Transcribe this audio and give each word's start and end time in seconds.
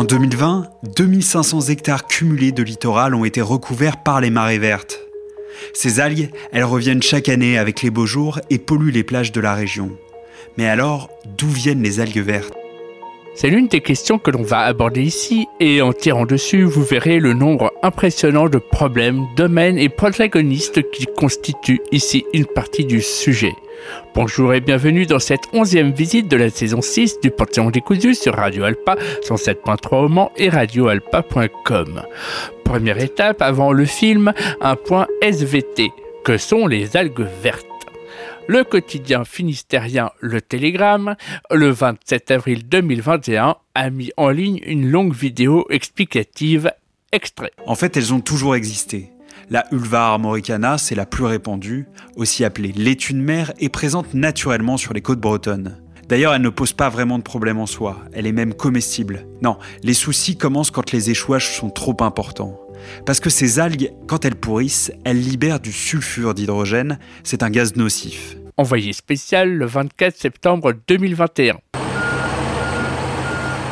En 0.00 0.04
2020, 0.04 0.64
2500 0.96 1.60
hectares 1.68 2.06
cumulés 2.06 2.52
de 2.52 2.62
littoral 2.62 3.14
ont 3.14 3.26
été 3.26 3.42
recouverts 3.42 4.02
par 4.02 4.22
les 4.22 4.30
marées 4.30 4.58
vertes. 4.58 4.98
Ces 5.74 6.00
algues, 6.00 6.30
elles 6.52 6.64
reviennent 6.64 7.02
chaque 7.02 7.28
année 7.28 7.58
avec 7.58 7.82
les 7.82 7.90
beaux 7.90 8.06
jours 8.06 8.40
et 8.48 8.58
polluent 8.58 8.92
les 8.92 9.04
plages 9.04 9.30
de 9.30 9.42
la 9.42 9.54
région. 9.54 9.90
Mais 10.56 10.66
alors, 10.66 11.10
d'où 11.36 11.48
viennent 11.48 11.82
les 11.82 12.00
algues 12.00 12.16
vertes? 12.16 12.59
C'est 13.40 13.48
l'une 13.48 13.68
des 13.68 13.80
questions 13.80 14.18
que 14.18 14.30
l'on 14.30 14.42
va 14.42 14.58
aborder 14.58 15.00
ici 15.00 15.48
et 15.60 15.80
en 15.80 15.94
tirant 15.94 16.26
dessus, 16.26 16.64
vous 16.64 16.82
verrez 16.82 17.18
le 17.18 17.32
nombre 17.32 17.72
impressionnant 17.82 18.50
de 18.50 18.58
problèmes, 18.58 19.24
domaines 19.34 19.78
et 19.78 19.88
protagonistes 19.88 20.82
qui 20.90 21.06
constituent 21.06 21.80
ici 21.90 22.26
une 22.34 22.44
partie 22.44 22.84
du 22.84 23.00
sujet. 23.00 23.54
Bonjour 24.14 24.52
et 24.52 24.60
bienvenue 24.60 25.06
dans 25.06 25.18
cette 25.18 25.40
onzième 25.54 25.90
visite 25.90 26.28
de 26.28 26.36
la 26.36 26.50
saison 26.50 26.82
6 26.82 27.20
du 27.22 27.30
Panthéon 27.30 27.70
décousu 27.70 28.14
sur 28.14 28.34
Radio 28.34 28.64
Alpa 28.64 28.96
107.3 29.26 30.04
au 30.04 30.08
Mans 30.08 30.32
et 30.36 30.50
radioalpa.com. 30.50 32.02
Première 32.62 32.98
étape 32.98 33.40
avant 33.40 33.72
le 33.72 33.86
film, 33.86 34.34
un 34.60 34.76
point 34.76 35.06
SVT. 35.22 35.88
Que 36.24 36.36
sont 36.36 36.66
les 36.66 36.94
algues 36.94 37.26
vertes? 37.42 37.69
Le 38.50 38.64
quotidien 38.64 39.24
finistérien 39.24 40.10
Le 40.18 40.40
Télégramme, 40.40 41.14
le 41.52 41.70
27 41.70 42.32
avril 42.32 42.66
2021, 42.66 43.54
a 43.76 43.90
mis 43.90 44.10
en 44.16 44.30
ligne 44.30 44.58
une 44.66 44.90
longue 44.90 45.14
vidéo 45.14 45.68
explicative 45.70 46.72
extrait. 47.12 47.52
En 47.68 47.76
fait, 47.76 47.96
elles 47.96 48.12
ont 48.12 48.18
toujours 48.18 48.56
existé. 48.56 49.12
La 49.50 49.66
Ulva 49.70 50.06
armoricana, 50.06 50.78
c'est 50.78 50.96
la 50.96 51.06
plus 51.06 51.26
répandue, 51.26 51.86
aussi 52.16 52.44
appelée 52.44 52.72
de 52.72 53.14
mer, 53.14 53.52
est 53.60 53.68
présente 53.68 54.14
naturellement 54.14 54.76
sur 54.76 54.94
les 54.94 55.00
côtes 55.00 55.20
bretonnes. 55.20 55.80
D'ailleurs, 56.08 56.34
elle 56.34 56.42
ne 56.42 56.48
pose 56.48 56.72
pas 56.72 56.88
vraiment 56.88 57.18
de 57.18 57.22
problème 57.22 57.60
en 57.60 57.66
soi, 57.66 57.98
elle 58.12 58.26
est 58.26 58.32
même 58.32 58.54
comestible. 58.54 59.28
Non, 59.42 59.58
les 59.84 59.94
soucis 59.94 60.36
commencent 60.36 60.72
quand 60.72 60.90
les 60.90 61.10
échouages 61.10 61.56
sont 61.56 61.70
trop 61.70 61.96
importants. 62.00 62.58
Parce 63.06 63.20
que 63.20 63.30
ces 63.30 63.60
algues, 63.60 63.92
quand 64.08 64.24
elles 64.24 64.34
pourrissent, 64.34 64.90
elles 65.04 65.20
libèrent 65.20 65.60
du 65.60 65.70
sulfure 65.70 66.34
d'hydrogène, 66.34 66.98
c'est 67.22 67.44
un 67.44 67.50
gaz 67.50 67.76
nocif 67.76 68.39
envoyé 68.60 68.92
spécial 68.92 69.48
le 69.48 69.64
24 69.64 70.14
septembre 70.16 70.74
2021. 70.86 71.56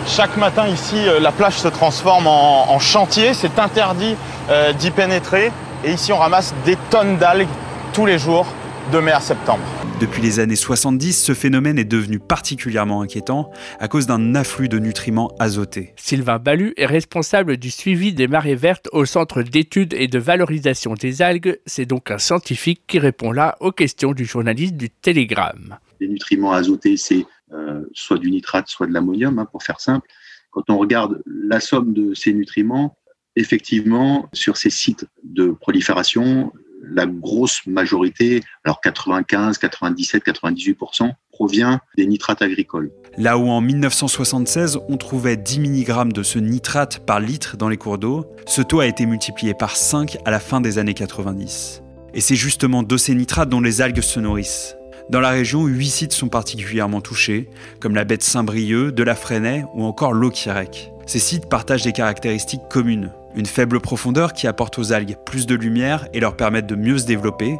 Chaque 0.06 0.38
matin 0.38 0.66
ici, 0.66 0.96
euh, 0.96 1.20
la 1.20 1.30
plage 1.30 1.58
se 1.58 1.68
transforme 1.68 2.26
en, 2.26 2.78
chantier, 2.78 3.34
c'est 3.34 3.58
interdit 3.58 4.16
euh, 4.48 4.72
d'y 4.72 4.90
pénétrer. 4.90 5.52
Et 5.84 5.92
ici 5.92 6.10
on 6.10 6.16
ramasse 6.16 6.54
des 6.64 6.76
tonnes 6.90 7.18
d'algues 7.18 7.48
tous 7.92 8.06
les 8.06 8.18
jours 8.18 8.46
de 8.92 8.98
mai 9.00 9.12
à 9.12 9.20
septembre. 9.20 9.62
Depuis 10.00 10.22
les 10.22 10.40
années 10.40 10.56
70, 10.56 11.12
ce 11.12 11.34
phénomène 11.34 11.78
est 11.78 11.84
devenu 11.84 12.18
particulièrement 12.18 13.02
inquiétant 13.02 13.50
à 13.80 13.88
cause 13.88 14.06
d'un 14.06 14.34
afflux 14.34 14.68
de 14.68 14.78
nutriments 14.78 15.34
azotés. 15.38 15.92
Sylvain 15.96 16.38
Balu 16.38 16.72
est 16.76 16.86
responsable 16.86 17.56
du 17.56 17.70
suivi 17.70 18.14
des 18.14 18.28
marées 18.28 18.54
vertes 18.54 18.88
au 18.92 19.04
Centre 19.04 19.42
d'études 19.42 19.92
et 19.94 20.08
de 20.08 20.18
valorisation 20.18 20.94
des 20.94 21.20
algues. 21.20 21.58
C'est 21.66 21.84
donc 21.84 22.10
un 22.10 22.18
scientifique 22.18 22.82
qui 22.86 22.98
répond 22.98 23.32
là 23.32 23.56
aux 23.60 23.72
questions 23.72 24.12
du 24.12 24.24
journaliste 24.24 24.76
du 24.76 24.88
Télégramme. 24.88 25.76
Les 26.00 26.08
nutriments 26.08 26.52
azotés, 26.52 26.96
c'est 26.96 27.26
euh, 27.52 27.82
soit 27.92 28.18
du 28.18 28.30
nitrate, 28.30 28.68
soit 28.68 28.86
de 28.86 28.92
l'ammonium, 28.92 29.38
hein, 29.38 29.46
pour 29.50 29.62
faire 29.62 29.80
simple. 29.80 30.08
Quand 30.50 30.70
on 30.70 30.78
regarde 30.78 31.20
la 31.26 31.60
somme 31.60 31.92
de 31.92 32.14
ces 32.14 32.32
nutriments, 32.32 32.96
effectivement, 33.36 34.28
sur 34.32 34.56
ces 34.56 34.70
sites 34.70 35.06
de 35.24 35.50
prolifération, 35.50 36.52
la 36.82 37.06
grosse 37.06 37.66
majorité, 37.66 38.42
alors 38.64 38.80
95, 38.80 39.58
97, 39.58 40.24
98%, 40.24 41.12
provient 41.32 41.80
des 41.96 42.06
nitrates 42.06 42.42
agricoles. 42.42 42.90
Là 43.16 43.38
où 43.38 43.48
en 43.48 43.60
1976, 43.60 44.78
on 44.88 44.96
trouvait 44.96 45.36
10 45.36 45.60
mg 45.60 46.12
de 46.12 46.22
ce 46.22 46.38
nitrate 46.38 47.04
par 47.04 47.20
litre 47.20 47.56
dans 47.56 47.68
les 47.68 47.76
cours 47.76 47.98
d'eau, 47.98 48.26
ce 48.46 48.62
taux 48.62 48.80
a 48.80 48.86
été 48.86 49.06
multiplié 49.06 49.54
par 49.54 49.76
5 49.76 50.18
à 50.24 50.30
la 50.30 50.40
fin 50.40 50.60
des 50.60 50.78
années 50.78 50.94
90. 50.94 51.82
Et 52.14 52.20
c'est 52.20 52.36
justement 52.36 52.82
de 52.82 52.96
ces 52.96 53.14
nitrates 53.14 53.48
dont 53.48 53.60
les 53.60 53.80
algues 53.80 54.00
se 54.00 54.20
nourrissent. 54.20 54.76
Dans 55.10 55.20
la 55.20 55.30
région, 55.30 55.64
8 55.64 55.86
sites 55.88 56.12
sont 56.12 56.28
particulièrement 56.28 57.00
touchés, 57.00 57.48
comme 57.80 57.94
la 57.94 58.04
baie 58.04 58.18
de 58.18 58.22
Saint-Brieuc, 58.22 58.92
de 58.92 59.02
la 59.02 59.14
Fresnay 59.14 59.64
ou 59.74 59.84
encore 59.84 60.12
l'Auquirec. 60.12 60.92
Ces 61.06 61.18
sites 61.18 61.48
partagent 61.48 61.84
des 61.84 61.92
caractéristiques 61.92 62.68
communes. 62.68 63.12
Une 63.38 63.46
faible 63.46 63.78
profondeur 63.78 64.32
qui 64.32 64.48
apporte 64.48 64.80
aux 64.80 64.92
algues 64.92 65.16
plus 65.24 65.46
de 65.46 65.54
lumière 65.54 66.08
et 66.12 66.18
leur 66.18 66.36
permet 66.36 66.60
de 66.60 66.74
mieux 66.74 66.98
se 66.98 67.06
développer, 67.06 67.56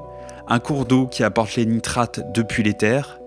un 0.48 0.58
cours 0.58 0.86
d'eau 0.86 1.06
qui 1.06 1.22
apporte 1.22 1.54
les 1.54 1.66
nitrates 1.66 2.32
depuis 2.34 2.64
les 2.64 2.74
terres, 2.74 3.20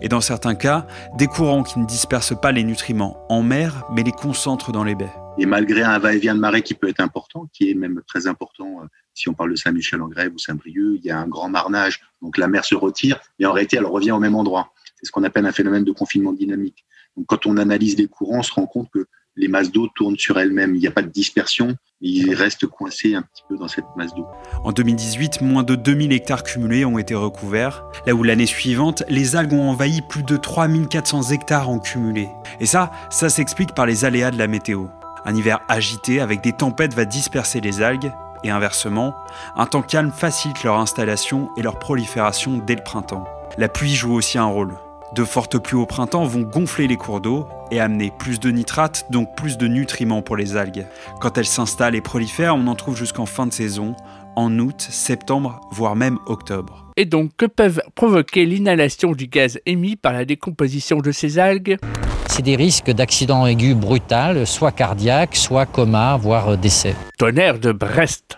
et 0.00 0.08
dans 0.08 0.20
certains 0.20 0.54
cas, 0.54 0.86
des 1.18 1.26
courants 1.26 1.64
qui 1.64 1.80
ne 1.80 1.84
dispersent 1.84 2.40
pas 2.40 2.52
les 2.52 2.62
nutriments 2.62 3.26
en 3.28 3.42
mer, 3.42 3.82
mais 3.90 4.04
les 4.04 4.12
concentrent 4.12 4.70
dans 4.70 4.84
les 4.84 4.94
baies. 4.94 5.10
Et 5.38 5.46
malgré 5.46 5.82
un 5.82 5.98
va-et-vient 5.98 6.36
de 6.36 6.38
marée 6.38 6.62
qui 6.62 6.74
peut 6.74 6.88
être 6.88 7.00
important, 7.00 7.50
qui 7.52 7.72
est 7.72 7.74
même 7.74 8.00
très 8.06 8.28
important 8.28 8.82
euh, 8.84 8.86
si 9.12 9.28
on 9.28 9.34
parle 9.34 9.50
de 9.50 9.56
Saint-Michel-en-Grève 9.56 10.32
ou 10.32 10.38
Saint-Brieuc, 10.38 11.00
il 11.00 11.04
y 11.04 11.10
a 11.10 11.18
un 11.18 11.26
grand 11.26 11.48
marnage, 11.48 12.02
donc 12.22 12.38
la 12.38 12.46
mer 12.46 12.64
se 12.64 12.76
retire, 12.76 13.18
et 13.40 13.46
en 13.46 13.52
réalité, 13.52 13.78
elle 13.78 13.84
revient 13.84 14.12
au 14.12 14.20
même 14.20 14.36
endroit. 14.36 14.72
C'est 14.94 15.06
ce 15.06 15.10
qu'on 15.10 15.24
appelle 15.24 15.44
un 15.44 15.52
phénomène 15.52 15.82
de 15.82 15.90
confinement 15.90 16.32
dynamique. 16.32 16.86
Donc 17.16 17.26
quand 17.26 17.46
on 17.46 17.56
analyse 17.56 17.96
les 17.98 18.06
courants, 18.06 18.38
on 18.38 18.42
se 18.44 18.52
rend 18.52 18.66
compte 18.66 18.90
que 18.90 19.08
les 19.36 19.48
masses 19.48 19.70
d'eau 19.70 19.88
tournent 19.94 20.18
sur 20.18 20.38
elles-mêmes. 20.38 20.74
Il 20.74 20.80
n'y 20.80 20.86
a 20.86 20.90
pas 20.90 21.02
de 21.02 21.08
dispersion, 21.08 21.76
ils 22.00 22.34
restent 22.34 22.66
coincés 22.66 23.14
un 23.14 23.22
petit 23.22 23.42
peu 23.48 23.56
dans 23.56 23.68
cette 23.68 23.84
masse 23.96 24.14
d'eau. 24.14 24.26
En 24.64 24.72
2018, 24.72 25.42
moins 25.42 25.62
de 25.62 25.74
2000 25.74 26.12
hectares 26.12 26.42
cumulés 26.42 26.84
ont 26.84 26.98
été 26.98 27.14
recouverts, 27.14 27.84
là 28.06 28.14
où 28.14 28.22
l'année 28.22 28.46
suivante, 28.46 29.02
les 29.08 29.36
algues 29.36 29.52
ont 29.52 29.70
envahi 29.70 30.00
plus 30.08 30.22
de 30.22 30.36
3400 30.36 31.30
hectares 31.30 31.68
en 31.68 31.78
cumulé. 31.78 32.28
Et 32.60 32.66
ça, 32.66 32.90
ça 33.10 33.28
s'explique 33.28 33.74
par 33.74 33.86
les 33.86 34.04
aléas 34.04 34.30
de 34.30 34.38
la 34.38 34.46
météo. 34.46 34.86
Un 35.24 35.34
hiver 35.34 35.60
agité 35.68 36.20
avec 36.20 36.40
des 36.40 36.52
tempêtes 36.52 36.94
va 36.94 37.04
disperser 37.04 37.60
les 37.60 37.82
algues, 37.82 38.12
et 38.44 38.50
inversement, 38.50 39.14
un 39.56 39.66
temps 39.66 39.82
calme 39.82 40.12
facilite 40.12 40.62
leur 40.62 40.78
installation 40.78 41.50
et 41.56 41.62
leur 41.62 41.78
prolifération 41.78 42.58
dès 42.58 42.76
le 42.76 42.82
printemps. 42.82 43.26
La 43.58 43.68
pluie 43.68 43.94
joue 43.94 44.12
aussi 44.12 44.38
un 44.38 44.44
rôle. 44.44 44.76
De 45.16 45.24
fortes 45.24 45.56
pluies 45.56 45.78
au 45.78 45.86
printemps 45.86 46.24
vont 46.26 46.42
gonfler 46.42 46.86
les 46.86 46.98
cours 46.98 47.22
d'eau 47.22 47.46
et 47.70 47.80
amener 47.80 48.12
plus 48.18 48.38
de 48.38 48.50
nitrates, 48.50 49.06
donc 49.10 49.34
plus 49.34 49.56
de 49.56 49.66
nutriments 49.66 50.20
pour 50.20 50.36
les 50.36 50.58
algues. 50.58 50.84
Quand 51.22 51.38
elles 51.38 51.46
s'installent 51.46 51.94
et 51.94 52.02
prolifèrent, 52.02 52.54
on 52.54 52.66
en 52.66 52.74
trouve 52.74 52.98
jusqu'en 52.98 53.24
fin 53.24 53.46
de 53.46 53.52
saison, 53.54 53.96
en 54.36 54.58
août, 54.58 54.86
septembre, 54.90 55.62
voire 55.70 55.96
même 55.96 56.18
octobre. 56.26 56.84
Et 56.98 57.06
donc, 57.06 57.30
que 57.38 57.46
peuvent 57.46 57.80
provoquer 57.94 58.44
l'inhalation 58.44 59.12
du 59.12 59.26
gaz 59.26 59.58
émis 59.64 59.96
par 59.96 60.12
la 60.12 60.26
décomposition 60.26 60.98
de 60.98 61.10
ces 61.12 61.38
algues? 61.38 61.78
C'est 62.26 62.42
des 62.42 62.56
risques 62.56 62.90
d'accident 62.90 63.46
aigu 63.46 63.74
brutal, 63.74 64.46
soit 64.46 64.72
cardiaque, 64.72 65.34
soit 65.34 65.64
coma, 65.64 66.18
voire 66.18 66.58
décès. 66.58 66.94
Tonnerre 67.16 67.58
de 67.58 67.72
Brest. 67.72 68.36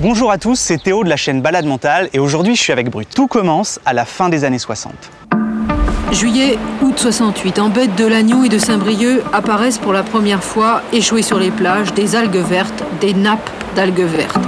Bonjour 0.00 0.30
à 0.30 0.38
tous, 0.38 0.58
c'est 0.58 0.82
Théo 0.82 1.04
de 1.04 1.10
la 1.10 1.18
chaîne 1.18 1.42
Balade 1.42 1.66
Mentale 1.66 2.08
et 2.14 2.18
aujourd'hui 2.18 2.56
je 2.56 2.62
suis 2.62 2.72
avec 2.72 2.88
Brut. 2.88 3.10
Tout 3.14 3.26
commence 3.26 3.78
à 3.84 3.92
la 3.92 4.06
fin 4.06 4.30
des 4.30 4.44
années 4.44 4.58
60. 4.58 4.94
Juillet, 6.12 6.58
août 6.82 6.94
68, 6.96 7.58
en 7.58 7.68
bête 7.68 7.96
de 7.96 8.06
l'Agneau 8.06 8.44
et 8.44 8.48
de 8.48 8.58
Saint-Brieuc 8.58 9.22
apparaissent 9.32 9.78
pour 9.78 9.92
la 9.92 10.02
première 10.02 10.44
fois, 10.44 10.82
échouées 10.92 11.22
sur 11.22 11.38
les 11.38 11.50
plages, 11.50 11.92
des 11.94 12.14
algues 12.14 12.36
vertes, 12.36 12.84
des 13.00 13.14
nappes 13.14 13.50
d'algues 13.74 14.04
vertes. 14.04 14.38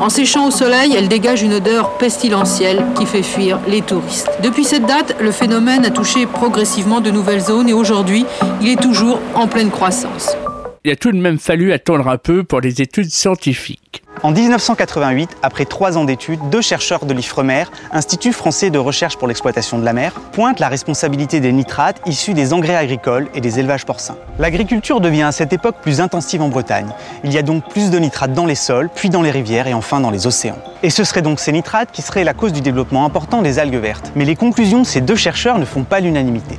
En 0.00 0.08
séchant 0.08 0.46
au 0.46 0.50
soleil, 0.50 0.94
elles 0.96 1.08
dégagent 1.08 1.42
une 1.42 1.54
odeur 1.54 1.90
pestilentielle 1.98 2.84
qui 2.96 3.04
fait 3.04 3.22
fuir 3.22 3.60
les 3.68 3.82
touristes. 3.82 4.30
Depuis 4.42 4.64
cette 4.64 4.86
date, 4.86 5.16
le 5.20 5.30
phénomène 5.30 5.84
a 5.84 5.90
touché 5.90 6.26
progressivement 6.26 7.00
de 7.00 7.10
nouvelles 7.10 7.42
zones 7.42 7.68
et 7.68 7.74
aujourd'hui, 7.74 8.24
il 8.62 8.68
est 8.68 8.80
toujours 8.80 9.20
en 9.34 9.46
pleine 9.46 9.70
croissance. 9.70 10.34
Il 10.82 10.90
a 10.90 10.96
tout 10.96 11.12
de 11.12 11.18
même 11.18 11.38
fallu 11.38 11.74
attendre 11.74 12.08
un 12.08 12.16
peu 12.16 12.42
pour 12.42 12.62
les 12.62 12.80
études 12.80 13.10
scientifiques. 13.10 14.02
En 14.22 14.30
1988, 14.30 15.28
après 15.42 15.66
trois 15.66 15.98
ans 15.98 16.04
d'études, 16.04 16.40
deux 16.50 16.62
chercheurs 16.62 17.04
de 17.04 17.12
l'IFREMER, 17.12 17.64
Institut 17.92 18.32
français 18.32 18.70
de 18.70 18.78
recherche 18.78 19.18
pour 19.18 19.28
l'exploitation 19.28 19.78
de 19.78 19.84
la 19.84 19.92
mer, 19.92 20.14
pointent 20.32 20.58
la 20.58 20.68
responsabilité 20.68 21.40
des 21.40 21.52
nitrates 21.52 22.00
issus 22.06 22.32
des 22.32 22.54
engrais 22.54 22.76
agricoles 22.76 23.28
et 23.34 23.42
des 23.42 23.58
élevages 23.58 23.84
porcins. 23.84 24.16
L'agriculture 24.38 25.02
devient 25.02 25.24
à 25.24 25.32
cette 25.32 25.52
époque 25.52 25.76
plus 25.82 26.00
intensive 26.00 26.40
en 26.40 26.48
Bretagne. 26.48 26.88
Il 27.24 27.32
y 27.32 27.36
a 27.36 27.42
donc 27.42 27.68
plus 27.68 27.90
de 27.90 27.98
nitrates 27.98 28.32
dans 28.32 28.46
les 28.46 28.54
sols, 28.54 28.88
puis 28.94 29.10
dans 29.10 29.20
les 29.20 29.30
rivières 29.30 29.66
et 29.66 29.74
enfin 29.74 30.00
dans 30.00 30.10
les 30.10 30.26
océans. 30.26 30.58
Et 30.82 30.88
ce 30.88 31.04
seraient 31.04 31.20
donc 31.20 31.40
ces 31.40 31.52
nitrates 31.52 31.92
qui 31.92 32.00
seraient 32.00 32.24
la 32.24 32.32
cause 32.32 32.54
du 32.54 32.62
développement 32.62 33.04
important 33.04 33.42
des 33.42 33.58
algues 33.58 33.76
vertes. 33.76 34.12
Mais 34.16 34.24
les 34.24 34.36
conclusions 34.36 34.80
de 34.80 34.86
ces 34.86 35.02
deux 35.02 35.16
chercheurs 35.16 35.58
ne 35.58 35.66
font 35.66 35.84
pas 35.84 36.00
l'unanimité. 36.00 36.58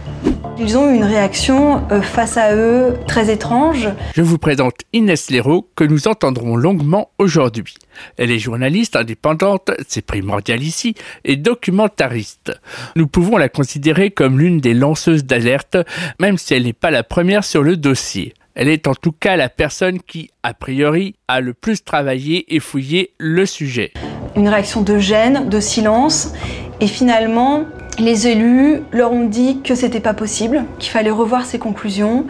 Ils 0.63 0.77
ont 0.77 0.93
une 0.93 1.03
réaction 1.03 1.81
euh, 1.91 2.03
face 2.03 2.37
à 2.37 2.55
eux 2.55 2.93
très 3.07 3.33
étrange. 3.33 3.89
Je 4.13 4.21
vous 4.21 4.37
présente 4.37 4.75
Inès 4.93 5.31
Léraud 5.31 5.67
que 5.75 5.83
nous 5.83 6.07
entendrons 6.07 6.55
longuement 6.55 7.09
aujourd'hui. 7.17 7.73
Elle 8.17 8.29
est 8.29 8.37
journaliste 8.37 8.95
indépendante, 8.95 9.71
c'est 9.87 10.05
primordial 10.05 10.61
ici, 10.61 10.93
et 11.23 11.35
documentariste. 11.35 12.51
Nous 12.95 13.07
pouvons 13.07 13.37
la 13.37 13.49
considérer 13.49 14.11
comme 14.11 14.39
l'une 14.39 14.59
des 14.59 14.75
lanceuses 14.75 15.25
d'alerte, 15.25 15.77
même 16.19 16.37
si 16.37 16.53
elle 16.53 16.63
n'est 16.65 16.73
pas 16.73 16.91
la 16.91 17.01
première 17.01 17.43
sur 17.43 17.63
le 17.63 17.75
dossier. 17.75 18.35
Elle 18.53 18.67
est 18.67 18.85
en 18.85 18.93
tout 18.93 19.13
cas 19.13 19.37
la 19.37 19.49
personne 19.49 19.99
qui, 19.99 20.29
a 20.43 20.53
priori, 20.53 21.15
a 21.27 21.41
le 21.41 21.55
plus 21.55 21.83
travaillé 21.83 22.53
et 22.53 22.59
fouillé 22.59 23.13
le 23.17 23.47
sujet. 23.47 23.93
Une 24.35 24.47
réaction 24.47 24.83
de 24.83 24.99
gêne, 24.99 25.49
de 25.49 25.59
silence, 25.59 26.33
et 26.81 26.87
finalement, 26.87 27.65
les 27.99 28.27
élus 28.27 28.81
leur 28.91 29.11
ont 29.11 29.25
dit 29.25 29.59
que 29.63 29.75
c'était 29.75 29.99
pas 29.99 30.13
possible, 30.13 30.63
qu'il 30.79 30.91
fallait 30.91 31.11
revoir 31.11 31.45
ces 31.45 31.59
conclusions 31.59 32.25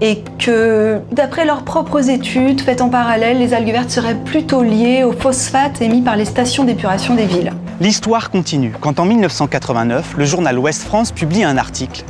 et 0.00 0.22
que, 0.38 0.98
d'après 1.12 1.44
leurs 1.44 1.62
propres 1.62 2.08
études 2.08 2.60
faites 2.60 2.80
en 2.80 2.88
parallèle, 2.88 3.38
les 3.38 3.52
algues 3.52 3.72
vertes 3.72 3.90
seraient 3.90 4.14
plutôt 4.14 4.62
liées 4.62 5.04
aux 5.04 5.12
phosphates 5.12 5.82
émis 5.82 6.00
par 6.00 6.16
les 6.16 6.24
stations 6.24 6.64
d'épuration 6.64 7.14
des 7.14 7.26
villes. 7.26 7.52
L'histoire 7.80 8.30
continue 8.30 8.72
quand 8.80 8.98
en 8.98 9.04
1989, 9.04 10.14
le 10.16 10.24
journal 10.24 10.58
Ouest 10.58 10.82
France 10.82 11.12
publie 11.12 11.44
un 11.44 11.58
article 11.58 12.04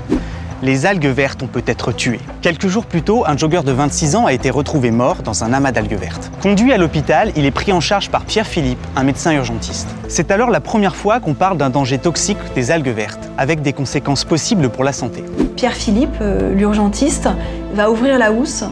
les 0.63 0.87
algues 0.87 1.07
vertes 1.07 1.43
ont 1.43 1.47
peut-être 1.47 1.93
tué. 1.93 2.21
Quelques 2.43 2.69
jours 2.69 2.87
plus 2.87 3.03
tôt, 3.03 3.25
un 3.27 3.37
jogger 3.37 3.63
de 3.65 3.73
26 3.73 4.17
ans 4.17 4.27
a 4.27 4.33
été 4.33 4.51
retrouvé 4.51 4.91
mort 4.91 5.17
dans 5.23 5.45
un 5.45 5.53
amas 5.53 5.73
d'algues 5.73 5.99
vertes. 5.99 6.31
Conduit 6.43 6.73
à 6.73 6.79
l'hôpital, 6.79 7.33
il 7.37 7.45
est 7.47 7.51
pris 7.51 7.73
en 7.73 7.81
charge 7.81 8.11
par 8.11 8.25
Pierre 8.25 8.47
Philippe, 8.47 8.79
un 8.97 9.05
médecin 9.05 9.33
urgentiste. 9.33 9.89
C'est 10.09 10.31
alors 10.31 10.51
la 10.51 10.61
première 10.61 10.97
fois 10.97 11.21
qu'on 11.21 11.35
parle 11.35 11.57
d'un 11.57 11.71
danger 11.71 11.99
toxique 11.99 12.39
des 12.55 12.71
algues 12.71 12.89
vertes, 12.89 13.31
avec 13.39 13.63
des 13.63 13.73
conséquences 13.73 14.25
possibles 14.25 14.69
pour 14.69 14.85
la 14.85 14.93
santé. 14.93 15.25
Pierre 15.57 15.75
Philippe, 15.75 16.17
euh, 16.21 16.55
l'urgentiste, 16.55 17.29
va 17.75 17.91
ouvrir 17.91 18.19
la 18.19 18.33
housse 18.33 18.65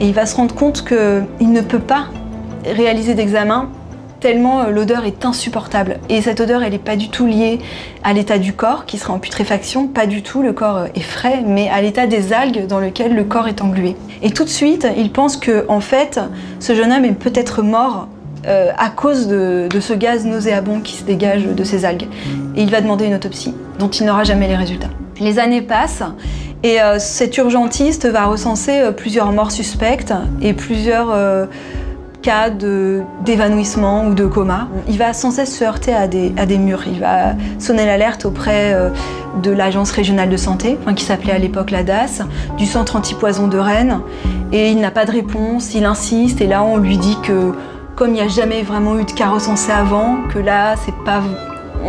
et 0.00 0.06
il 0.06 0.14
va 0.14 0.26
se 0.26 0.36
rendre 0.36 0.54
compte 0.54 0.84
qu'il 0.84 1.52
ne 1.52 1.60
peut 1.60 1.78
pas 1.78 2.06
réaliser 2.64 3.14
d'examen 3.14 3.68
tellement 4.22 4.62
euh, 4.62 4.70
l'odeur 4.70 5.04
est 5.04 5.26
insupportable. 5.26 5.98
Et 6.08 6.22
cette 6.22 6.40
odeur, 6.40 6.62
elle 6.62 6.72
n'est 6.72 6.78
pas 6.78 6.96
du 6.96 7.10
tout 7.10 7.26
liée 7.26 7.58
à 8.04 8.12
l'état 8.12 8.38
du 8.38 8.54
corps 8.54 8.86
qui 8.86 8.96
serait 8.96 9.12
en 9.12 9.18
putréfaction, 9.18 9.88
pas 9.88 10.06
du 10.06 10.22
tout, 10.22 10.42
le 10.42 10.52
corps 10.52 10.76
euh, 10.76 10.86
est 10.94 11.00
frais, 11.00 11.42
mais 11.44 11.68
à 11.68 11.82
l'état 11.82 12.06
des 12.06 12.32
algues 12.32 12.66
dans 12.66 12.78
lequel 12.78 13.14
le 13.14 13.24
corps 13.24 13.48
est 13.48 13.60
englué. 13.60 13.96
Et 14.22 14.30
tout 14.30 14.44
de 14.44 14.48
suite, 14.48 14.86
il 14.96 15.10
pense 15.10 15.36
que 15.36 15.66
en 15.68 15.80
fait, 15.80 16.20
ce 16.60 16.74
jeune 16.74 16.92
homme 16.92 17.04
est 17.04 17.12
peut-être 17.12 17.62
mort 17.62 18.08
euh, 18.46 18.70
à 18.78 18.90
cause 18.90 19.26
de, 19.26 19.68
ce 19.80 19.92
gaz 19.92 20.24
nauséabond 20.24 20.80
qui 20.80 20.96
se 20.96 21.04
dégage 21.04 21.44
de 21.44 21.64
ces 21.64 21.84
algues. 21.84 22.06
Et 22.56 22.62
il 22.62 22.70
va 22.70 22.80
demander 22.80 23.06
une 23.06 23.14
autopsie, 23.14 23.54
dont 23.78 23.90
il 23.90 24.06
n'aura 24.06 24.24
jamais 24.24 24.46
les 24.46 24.56
résultats. 24.56 24.90
Les 25.20 25.38
années 25.38 25.62
passent 25.62 26.04
et 26.64 26.78
cet 26.98 27.36
urgentiste 27.38 28.06
va 28.06 28.26
recenser 28.26 28.90
plusieurs 28.96 29.32
morts 29.32 29.50
suspectes 29.50 30.14
et 30.40 30.52
plusieurs 30.52 31.12
cas 32.22 32.50
d'évanouissement 32.50 34.06
ou 34.06 34.14
de 34.14 34.24
coma. 34.24 34.68
Il 34.88 34.96
va 34.96 35.12
sans 35.12 35.30
cesse 35.30 35.58
se 35.58 35.64
heurter 35.64 35.92
à 35.94 36.06
des, 36.06 36.58
murs. 36.58 36.84
Il 36.86 37.00
va 37.00 37.34
sonner 37.58 37.84
l'alerte 37.84 38.24
auprès 38.24 38.72
euh, 38.72 38.90
de 39.42 39.50
l'Agence 39.50 39.90
régionale 39.90 40.30
de 40.30 40.36
santé, 40.36 40.78
qui 40.96 41.04
s'appelait 41.04 41.32
à 41.32 41.38
l'époque 41.38 41.70
la 41.70 41.82
DAS, 41.82 42.22
du 42.56 42.66
centre 42.66 42.96
antipoison 42.96 43.48
de 43.48 43.58
Rennes, 43.58 44.00
et 44.52 44.70
il 44.70 44.80
n'a 44.80 44.90
pas 44.90 45.04
de 45.04 45.10
réponse, 45.10 45.74
il 45.74 45.84
insiste, 45.84 46.40
et 46.40 46.46
là 46.46 46.62
on 46.62 46.76
lui 46.76 46.98
dit 46.98 47.16
que 47.22 47.52
comme 47.96 48.10
il 48.10 48.14
n'y 48.14 48.20
a 48.20 48.28
jamais 48.28 48.62
vraiment 48.62 48.98
eu 48.98 49.04
de 49.04 49.10
cas 49.12 49.28
recensés 49.28 49.72
avant, 49.72 50.16
que 50.32 50.38
là 50.38 50.74
c'est 50.84 50.94
pas 51.04 51.22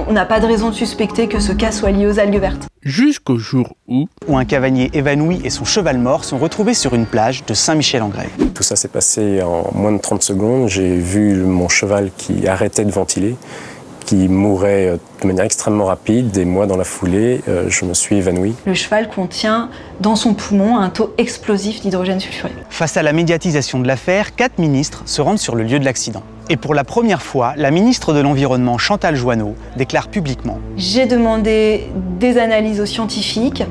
on 0.07 0.13
n'a 0.13 0.25
pas 0.25 0.39
de 0.39 0.45
raison 0.45 0.69
de 0.69 0.75
suspecter 0.75 1.27
que 1.27 1.39
ce 1.39 1.51
cas 1.51 1.71
soit 1.71 1.91
lié 1.91 2.07
aux 2.07 2.19
algues 2.19 2.39
vertes. 2.39 2.67
Jusqu'au 2.81 3.37
jour 3.37 3.75
où... 3.87 4.07
Où 4.27 4.37
un 4.37 4.45
cavanier 4.45 4.89
évanoui 4.93 5.41
et 5.43 5.49
son 5.49 5.65
cheval 5.65 5.97
mort 5.97 6.25
sont 6.25 6.37
retrouvés 6.37 6.73
sur 6.73 6.93
une 6.93 7.05
plage 7.05 7.45
de 7.45 7.53
Saint-Michel-en-Grève. 7.53 8.29
Tout 8.53 8.63
ça 8.63 8.75
s'est 8.75 8.87
passé 8.87 9.41
en 9.41 9.71
moins 9.73 9.91
de 9.91 9.99
30 9.99 10.23
secondes. 10.23 10.67
J'ai 10.69 10.97
vu 10.97 11.35
mon 11.35 11.69
cheval 11.69 12.11
qui 12.17 12.47
arrêtait 12.47 12.85
de 12.85 12.91
ventiler 12.91 13.35
qui 14.05 14.27
mourait 14.27 14.87
euh, 14.87 14.97
de 15.21 15.27
manière 15.27 15.45
extrêmement 15.45 15.85
rapide 15.85 16.35
et 16.37 16.45
moi 16.45 16.67
dans 16.67 16.77
la 16.77 16.83
foulée, 16.83 17.41
euh, 17.47 17.69
je 17.69 17.85
me 17.85 17.93
suis 17.93 18.17
évanoui. 18.17 18.53
Le 18.65 18.73
cheval 18.73 19.09
contient 19.09 19.69
dans 20.01 20.15
son 20.15 20.33
poumon 20.33 20.77
un 20.77 20.89
taux 20.89 21.13
explosif 21.17 21.81
d'hydrogène 21.81 22.19
sulfuré. 22.19 22.51
Face 22.69 22.97
à 22.97 23.03
la 23.03 23.13
médiatisation 23.13 23.79
de 23.79 23.87
l'affaire, 23.87 24.35
quatre 24.35 24.59
ministres 24.59 25.03
se 25.05 25.21
rendent 25.21 25.39
sur 25.39 25.55
le 25.55 25.63
lieu 25.63 25.79
de 25.79 25.85
l'accident. 25.85 26.23
Et 26.49 26.57
pour 26.57 26.73
la 26.73 26.83
première 26.83 27.21
fois, 27.21 27.53
la 27.55 27.71
ministre 27.71 28.13
de 28.13 28.19
l'Environnement, 28.19 28.77
Chantal 28.77 29.15
Joanneau, 29.15 29.55
déclare 29.77 30.09
publiquement 30.09 30.59
J'ai 30.75 31.05
demandé 31.05 31.87
des 32.19 32.37
analyses 32.37 32.81
aux 32.81 32.85
scientifiques 32.85 33.63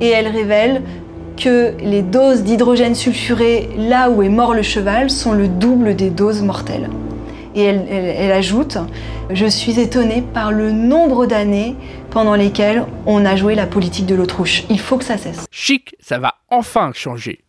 et 0.00 0.08
elles 0.08 0.28
révèlent 0.28 0.82
que 1.36 1.74
les 1.80 2.02
doses 2.02 2.44
d'hydrogène 2.44 2.94
sulfuré 2.94 3.70
là 3.76 4.10
où 4.10 4.22
est 4.22 4.28
mort 4.28 4.54
le 4.54 4.62
cheval 4.62 5.10
sont 5.10 5.32
le 5.32 5.48
double 5.48 5.96
des 5.96 6.10
doses 6.10 6.42
mortelles. 6.42 6.88
Et 7.56 7.64
elle, 7.64 8.30
ajoute 8.30 8.78
Je 9.30 9.46
suis 9.46 9.80
étonnée 9.80 10.22
par 10.22 10.52
le 10.52 10.70
nombre 10.70 11.26
d'années 11.26 11.74
pendant 12.10 12.36
lesquelles 12.36 12.84
on 13.06 13.24
a 13.24 13.34
joué 13.34 13.56
la 13.56 13.66
politique 13.66 14.06
de 14.06 14.14
l'autruche. 14.14 14.64
Il 14.70 14.78
faut 14.78 14.98
que 14.98 15.04
ça 15.04 15.18
cesse. 15.18 15.46
Chic, 15.50 15.96
ça 15.98 16.18
va 16.18 16.34
enfin 16.48 16.92
changer. 16.94 17.40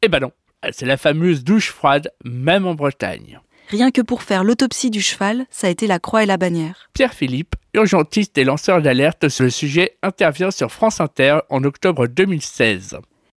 Eh 0.00 0.08
ben 0.08 0.20
non, 0.20 0.32
c'est 0.70 0.86
la 0.86 0.96
fameuse 0.96 1.44
douche 1.44 1.70
froide, 1.70 2.10
même 2.24 2.66
en 2.66 2.74
Bretagne. 2.74 3.40
Rien 3.72 3.90
que 3.90 4.02
pour 4.02 4.22
faire 4.22 4.44
l'autopsie 4.44 4.90
du 4.90 5.00
cheval, 5.00 5.46
ça 5.48 5.66
a 5.66 5.70
été 5.70 5.86
la 5.86 5.98
croix 5.98 6.22
et 6.22 6.26
la 6.26 6.36
bannière. 6.36 6.90
Pierre 6.92 7.14
Philippe, 7.14 7.56
urgentiste 7.72 8.36
et 8.36 8.44
lanceur 8.44 8.82
d'alerte 8.82 9.30
sur 9.30 9.44
le 9.44 9.50
sujet, 9.50 9.96
intervient 10.02 10.50
sur 10.50 10.70
France 10.70 11.00
Inter 11.00 11.38
en 11.48 11.64
octobre 11.64 12.06
2016. 12.06 12.98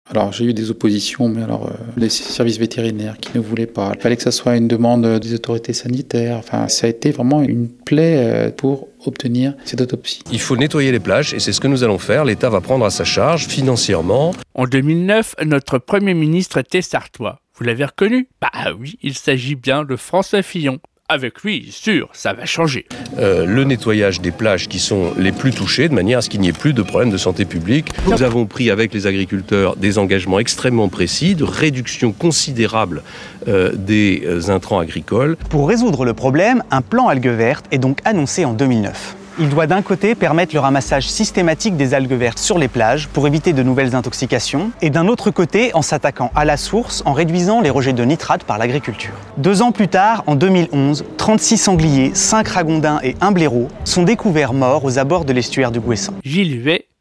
Alors 0.10 0.34
j'ai 0.34 0.46
eu 0.46 0.54
des 0.54 0.70
oppositions, 0.70 1.30
mais 1.30 1.44
alors 1.44 1.68
euh, 1.68 1.74
les 1.96 2.10
services 2.10 2.60
vétérinaires 2.60 3.18
qui 3.18 3.32
ne 3.36 3.42
voulaient 3.42 3.66
pas. 3.66 3.94
Il 3.96 4.02
fallait 4.02 4.18
que 4.18 4.24
ça 4.24 4.32
soit 4.32 4.58
une 4.58 4.68
demande 4.68 5.20
des 5.20 5.34
autorités 5.34 5.72
sanitaires. 5.72 6.38
Enfin, 6.38 6.68
ça 6.68 6.88
a 6.88 6.90
été 6.90 7.12
vraiment 7.12 7.42
une 7.42 7.70
plaie 7.70 8.18
euh, 8.18 8.52
pour 8.52 8.90
obtenir 9.06 9.54
cette 9.64 9.80
autopsie. 9.80 10.22
Il 10.32 10.42
faut 10.42 10.58
nettoyer 10.58 10.92
les 10.92 11.00
plages 11.00 11.34
et 11.34 11.40
c'est 11.40 11.54
ce 11.54 11.62
que 11.62 11.68
nous 11.68 11.86
allons 11.86 12.00
faire. 12.00 12.26
L'État 12.26 12.50
va 12.50 12.60
prendre 12.60 12.86
à 12.86 12.90
sa 12.90 13.06
charge 13.06 13.48
financièrement. 13.48 14.34
En 14.56 14.66
2009, 14.66 15.36
notre 15.46 15.78
Premier 15.78 16.14
ministre 16.14 16.58
était 16.58 16.82
sartois. 16.82 17.40
Vous 17.56 17.64
l'avez 17.64 17.86
reconnu? 17.86 18.28
Bah 18.42 18.74
oui, 18.78 18.98
il 19.04 19.18
s'agit 19.18 19.56
bien 19.56 19.84
de 19.84 19.96
François 19.96 20.42
Fillon 20.42 20.80
avec 21.14 21.44
lui, 21.44 21.70
sûr, 21.70 22.10
ça 22.14 22.34
va 22.34 22.46
changer. 22.46 22.86
Euh, 23.20 23.46
le 23.46 23.66
nettoyage 23.66 24.20
des 24.20 24.32
plages 24.32 24.68
qui 24.68 24.80
sont 24.80 25.14
les 25.18 25.32
plus 25.32 25.52
touchées, 25.52 25.88
de 25.88 25.94
manière 25.94 26.20
à 26.20 26.22
ce 26.22 26.30
qu'il 26.30 26.42
n'y 26.42 26.48
ait 26.48 26.54
plus 26.54 26.74
de 26.74 26.82
problèmes 26.82 27.12
de 27.12 27.18
santé 27.18 27.46
publique. 27.46 27.92
Nous 28.08 28.24
avons 28.24 28.46
pris 28.46 28.72
avec 28.72 28.94
les 28.94 29.06
agriculteurs 29.06 29.76
des 29.76 29.98
engagements 30.00 30.40
extrêmement 30.40 30.90
précis 30.90 31.36
de 31.36 31.44
réduction 31.44 32.14
considérable 32.14 33.04
euh, 33.48 33.74
des 33.76 34.24
euh, 34.26 34.50
intrants 34.50 34.80
agricoles. 34.80 35.38
Pour 35.50 35.68
résoudre 35.68 36.04
le 36.06 36.14
problème, 36.14 36.64
un 36.72 36.82
plan 36.82 37.10
algues 37.10 37.28
vertes 37.28 37.66
est 37.72 37.78
donc 37.80 38.00
annoncé 38.06 38.44
en 38.46 38.54
2009. 38.54 39.16
Il 39.40 39.50
doit 39.50 39.66
d'un 39.66 39.82
côté 39.82 40.14
permettre 40.14 40.54
le 40.54 40.60
ramassage 40.60 41.10
systématique 41.10 41.76
des 41.76 41.96
algues 41.96 42.14
vertes 42.14 42.38
sur 42.38 42.60
les 42.60 42.68
plages 42.68 43.08
pour 43.08 43.26
éviter 43.26 43.52
de 43.52 43.64
nouvelles 43.64 43.96
intoxications, 43.96 44.72
et 44.82 44.92
d'un 44.92 45.08
autre 45.08 45.32
côté 45.32 45.72
en 45.74 45.82
s'attaquant 45.82 46.32
à 46.36 46.46
la 46.46 46.56
source 46.56 47.02
en 47.06 47.14
réduisant 47.14 47.60
les 47.60 47.72
rejets 47.72 47.94
de 47.94 48.04
nitrate 48.04 48.44
par 48.44 48.60
l'agriculture. 48.60 49.14
Deux 49.38 49.64
ans 49.64 49.72
plus 49.72 49.88
tard, 49.88 50.24
en 50.28 50.36
2011, 50.36 51.06
36 51.18 51.58
sangliers, 51.58 52.12
5 52.14 52.48
ragondins 52.48 53.00
et 53.04 53.16
un 53.22 53.32
blaireau 53.32 53.70
sont 53.86 54.04
découverts 54.04 54.54
morts 54.54 54.86
aux 54.86 55.00
abords 55.00 55.26
de 55.26 55.34
l'estuaire 55.34 55.72
du 55.72 55.80
Gouessant. 55.80 56.14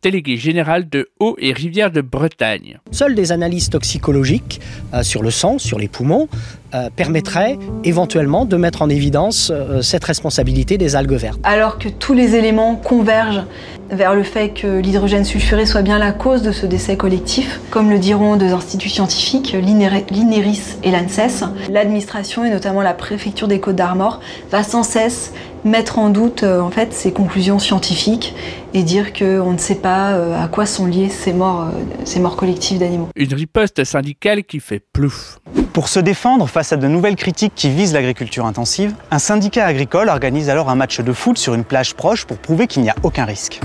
Délégué 0.03 0.37
général 0.37 0.89
de 0.89 1.09
Eau 1.21 1.37
et 1.39 1.53
Rivière 1.53 1.93
de 1.93 2.01
Bretagne. 2.01 2.79
Seules 2.91 3.15
des 3.15 3.31
analyses 3.31 3.71
toxicologiques 3.71 4.61
euh, 4.93 5.03
sur 5.03 5.23
le 5.23 5.31
sang, 5.31 5.59
sur 5.59 5.79
les 5.79 5.89
poumons, 5.89 6.29
euh, 6.75 6.91
permettrait 6.94 7.59
éventuellement 7.85 8.44
de 8.44 8.56
mettre 8.56 8.82
en 8.82 8.89
évidence 8.89 9.53
euh, 9.55 9.81
cette 9.81 10.05
responsabilité 10.05 10.77
des 10.77 10.97
algues 10.97 11.13
vertes. 11.13 11.39
Alors 11.44 11.79
que 11.79 11.89
tous 11.89 12.15
les 12.15 12.35
éléments 12.35 12.75
convergent 12.75 13.44
vers 13.91 14.15
le 14.15 14.23
fait 14.23 14.49
que 14.51 14.81
l'hydrogène 14.81 15.25
sulfuré 15.25 15.67
soit 15.67 15.82
bien 15.82 15.99
la 15.99 16.13
cause 16.13 16.43
de 16.43 16.51
ce 16.51 16.67
décès 16.67 16.97
collectif, 16.97 17.61
comme 17.71 17.91
le 17.91 17.99
diront 17.99 18.37
deux 18.37 18.53
instituts 18.53 18.89
scientifiques, 18.89 19.53
l'INERIS 19.53 20.79
et 20.82 20.91
l'ANSES, 20.91 21.44
l'administration 21.71 22.44
et 22.44 22.51
notamment 22.51 22.81
la 22.81 22.94
préfecture 22.94 23.49
des 23.49 23.61
Côtes 23.61 23.77
d'Armor 23.77 24.21
va 24.51 24.63
sans 24.63 24.82
cesse 24.82 25.32
mettre 25.65 25.99
en 25.99 26.09
doute 26.09 26.43
euh, 26.43 26.61
en 26.61 26.71
fait 26.71 26.93
ces 26.93 27.13
conclusions 27.13 27.59
scientifiques 27.59 28.35
et 28.74 28.82
dire 28.82 29.12
qu'on 29.12 29.52
ne 29.52 29.58
sait 29.58 29.76
pas 29.76 30.14
à 30.41 30.48
quoi 30.48 30.67
sont 30.67 30.86
liées 30.86 31.08
ces 31.08 31.32
morts, 31.32 31.69
ces 32.05 32.20
morts 32.20 32.36
collectives 32.36 32.79
d'animaux. 32.79 33.08
Une 33.17 33.34
riposte 33.34 33.84
syndicale 33.84 34.44
qui 34.44 34.60
fait 34.60 34.81
plouf. 34.81 35.38
Pour 35.72 35.88
se 35.88 36.00
défendre 36.00 36.46
face 36.48 36.72
à 36.72 36.76
de 36.76 36.86
nouvelles 36.86 37.17
critiques 37.17 37.55
qui 37.55 37.70
visent 37.70 37.93
l'agriculture 37.93 38.46
intensive, 38.46 38.94
un 39.10 39.19
syndicat 39.19 39.67
agricole 39.67 40.08
organise 40.08 40.48
alors 40.50 40.70
un 40.70 40.74
match 40.74 41.00
de 41.00 41.12
foot 41.12 41.38
sur 41.38 41.55
une 41.55 41.64
plage 41.64 41.94
proche 41.94 42.24
pour 42.24 42.38
prouver 42.38 42.67
qu'il 42.67 42.82
n'y 42.82 42.91
a 42.91 42.96
aucun 43.02 43.24
risque. 43.24 43.60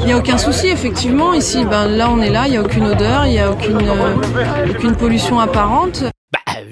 Il 0.00 0.06
n'y 0.06 0.12
a 0.12 0.18
aucun 0.18 0.36
souci, 0.36 0.66
effectivement. 0.66 1.32
Ici, 1.32 1.64
ben, 1.64 1.86
là, 1.86 2.10
on 2.10 2.20
est 2.20 2.30
là, 2.30 2.46
il 2.46 2.50
n'y 2.50 2.56
a 2.56 2.62
aucune 2.62 2.86
odeur, 2.86 3.24
il 3.26 3.32
n'y 3.32 3.38
a 3.38 3.52
aucune, 3.52 3.76
euh, 3.76 4.68
aucune 4.68 4.96
pollution 4.96 5.38
apparente. 5.38 6.02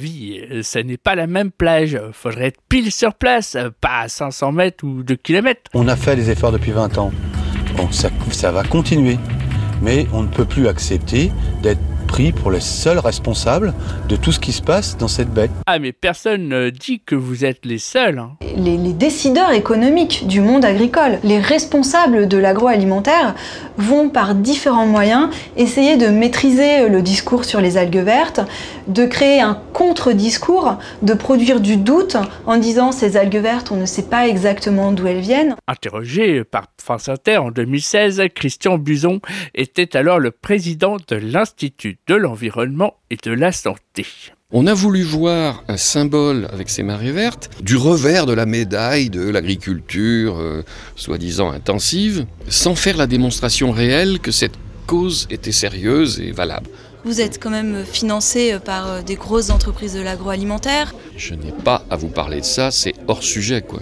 Oui, 0.00 0.42
euh, 0.50 0.62
ce 0.62 0.78
n'est 0.78 0.96
pas 0.96 1.14
la 1.14 1.26
même 1.26 1.50
plage. 1.50 1.98
Faudrait 2.12 2.46
être 2.46 2.60
pile 2.68 2.92
sur 2.92 3.14
place, 3.14 3.56
pas 3.80 4.00
à 4.00 4.08
500 4.08 4.52
mètres 4.52 4.84
ou 4.84 5.02
2 5.02 5.16
km. 5.16 5.60
On 5.74 5.88
a 5.88 5.96
fait 5.96 6.16
les 6.16 6.30
efforts 6.30 6.52
depuis 6.52 6.72
20 6.72 6.98
ans. 6.98 7.12
Bon, 7.76 7.88
ça 7.92 8.52
va 8.52 8.64
continuer 8.64 9.16
mais 9.82 10.06
on 10.12 10.22
ne 10.22 10.28
peut 10.28 10.44
plus 10.44 10.68
accepter 10.68 11.30
d'être 11.62 11.80
pris 12.10 12.32
pour 12.32 12.50
les 12.50 12.60
seuls 12.60 12.98
responsables 12.98 13.72
de 14.08 14.16
tout 14.16 14.32
ce 14.32 14.40
qui 14.40 14.50
se 14.50 14.62
passe 14.62 14.96
dans 14.96 15.06
cette 15.06 15.30
baie. 15.30 15.48
Ah 15.66 15.78
mais 15.78 15.92
personne 15.92 16.48
ne 16.48 16.68
dit 16.68 17.00
que 17.00 17.14
vous 17.14 17.44
êtes 17.44 17.64
les 17.64 17.78
seuls. 17.78 18.18
Hein. 18.18 18.32
Les, 18.56 18.76
les, 18.76 18.92
décideurs 18.92 19.52
économiques 19.52 20.26
du 20.26 20.40
monde 20.40 20.64
agricole, 20.64 21.20
les 21.22 21.38
responsables 21.38 22.26
de 22.26 22.36
l'agroalimentaire 22.36 23.36
vont 23.76 24.08
par 24.08 24.34
différents 24.34 24.86
moyens 24.86 25.28
essayer 25.56 25.96
de 25.96 26.08
maîtriser 26.08 26.88
le 26.88 27.00
discours 27.00 27.44
sur 27.44 27.60
les 27.60 27.76
algues 27.76 28.04
vertes, 28.04 28.40
de 28.88 29.06
créer 29.06 29.40
un 29.40 29.60
contre-discours, 29.72 30.78
de 31.02 31.14
produire 31.14 31.60
du 31.60 31.76
doute 31.76 32.16
en 32.44 32.56
disant 32.56 32.90
ces 32.90 33.16
algues 33.16 33.36
vertes, 33.36 33.70
on 33.70 33.76
ne 33.76 33.86
sait 33.86 34.02
pas 34.02 34.26
exactement 34.26 34.90
d'où 34.90 35.06
elles 35.06 35.20
viennent. 35.20 35.54
Interrogé 35.68 36.42
par 36.42 36.66
France 36.76 37.08
Inter 37.08 37.38
en 37.38 37.52
2016, 37.52 38.22
Christian 38.34 38.78
Buzon 38.78 39.20
était 39.54 39.96
alors 39.96 40.18
le 40.18 40.32
président 40.32 40.96
de 41.08 41.16
l'Institut 41.16 41.99
de 42.10 42.16
l'environnement 42.16 42.94
et 43.10 43.16
de 43.22 43.30
la 43.30 43.52
santé. 43.52 44.04
On 44.50 44.66
a 44.66 44.74
voulu 44.74 45.04
voir 45.04 45.62
un 45.68 45.76
symbole 45.76 46.48
avec 46.52 46.68
ces 46.68 46.82
marées 46.82 47.12
vertes 47.12 47.50
du 47.62 47.76
revers 47.76 48.26
de 48.26 48.32
la 48.32 48.46
médaille 48.46 49.10
de 49.10 49.28
l'agriculture 49.28 50.36
euh, 50.40 50.64
soi-disant 50.96 51.52
intensive, 51.52 52.26
sans 52.48 52.74
faire 52.74 52.96
la 52.96 53.06
démonstration 53.06 53.70
réelle 53.70 54.18
que 54.18 54.32
cette 54.32 54.56
cause 54.88 55.28
était 55.30 55.52
sérieuse 55.52 56.18
et 56.18 56.32
valable. 56.32 56.68
Vous 57.04 57.20
êtes 57.20 57.40
quand 57.40 57.50
même 57.50 57.84
financé 57.84 58.58
par 58.64 58.88
euh, 58.88 59.02
des 59.02 59.14
grosses 59.14 59.50
entreprises 59.50 59.94
de 59.94 60.02
l'agroalimentaire. 60.02 60.92
Je 61.16 61.34
n'ai 61.34 61.52
pas 61.52 61.84
à 61.90 61.94
vous 61.94 62.08
parler 62.08 62.40
de 62.40 62.44
ça, 62.44 62.72
c'est 62.72 62.94
hors 63.06 63.22
sujet 63.22 63.62
quoi. 63.62 63.78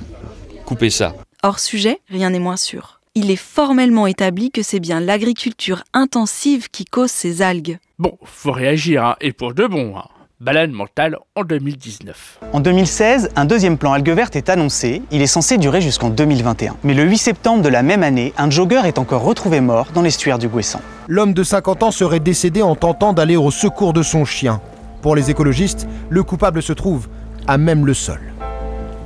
Coupez 0.67 0.91
ça. 0.91 1.15
Hors 1.43 1.61
sujet, 1.61 1.99
rien 2.11 2.29
n'est 2.29 2.41
moins 2.41 2.59
sûr. 2.59 3.01
Il 3.15 3.31
est 3.31 3.37
formellement 3.37 4.07
établi 4.07 4.51
que 4.51 4.63
c'est 4.63 4.81
bien 4.81 5.01
l'agriculture 5.01 5.83
intensive 5.95 6.69
qui 6.69 6.85
cause 6.85 7.11
ces 7.11 7.41
algues. 7.41 7.79
Bon, 8.01 8.17
faut 8.23 8.53
réagir, 8.53 9.05
hein, 9.05 9.17
et 9.21 9.33
pour 9.33 9.55
de 9.55 9.67
bon. 9.67 9.95
Hein. 9.97 10.05
Balade 10.39 10.71
mentale 10.71 11.19
en 11.35 11.43
2019. 11.43 12.39
En 12.53 12.61
2016, 12.61 13.31
un 13.35 13.45
deuxième 13.45 13.77
plan 13.77 13.93
algue 13.93 14.11
verte 14.11 14.37
est 14.37 14.51
annoncé. 14.51 15.03
Il 15.11 15.21
est 15.21 15.27
censé 15.27 15.59
durer 15.59 15.81
jusqu'en 15.81 16.09
2021. 16.09 16.77
Mais 16.85 16.95
le 16.95 17.03
8 17.03 17.19
septembre 17.19 17.61
de 17.61 17.69
la 17.69 17.83
même 17.83 18.05
année, 18.05 18.33
un 18.39 18.51
jogger 18.51 18.83
est 18.85 18.99
encore 18.99 19.25
retrouvé 19.25 19.61
mort 19.61 19.89
dans 19.93 20.03
l'estuaire 20.03 20.39
du 20.39 20.47
Guessan. 20.47 20.81
L'homme 21.09 21.35
de 21.35 21.43
50 21.43 21.83
ans 21.83 21.91
serait 21.91 22.21
décédé 22.21 22.63
en 22.63 22.77
tentant 22.77 23.13
d'aller 23.13 23.37
au 23.37 23.51
secours 23.51 23.93
de 23.93 24.03
son 24.03 24.25
chien. 24.25 24.61
Pour 25.03 25.17
les 25.17 25.33
écologistes, 25.33 25.89
le 26.09 26.23
coupable 26.23 26.63
se 26.63 26.73
trouve 26.73 27.09
à 27.49 27.59
même 27.59 27.85
le 27.85 27.95
sol. 27.95 28.21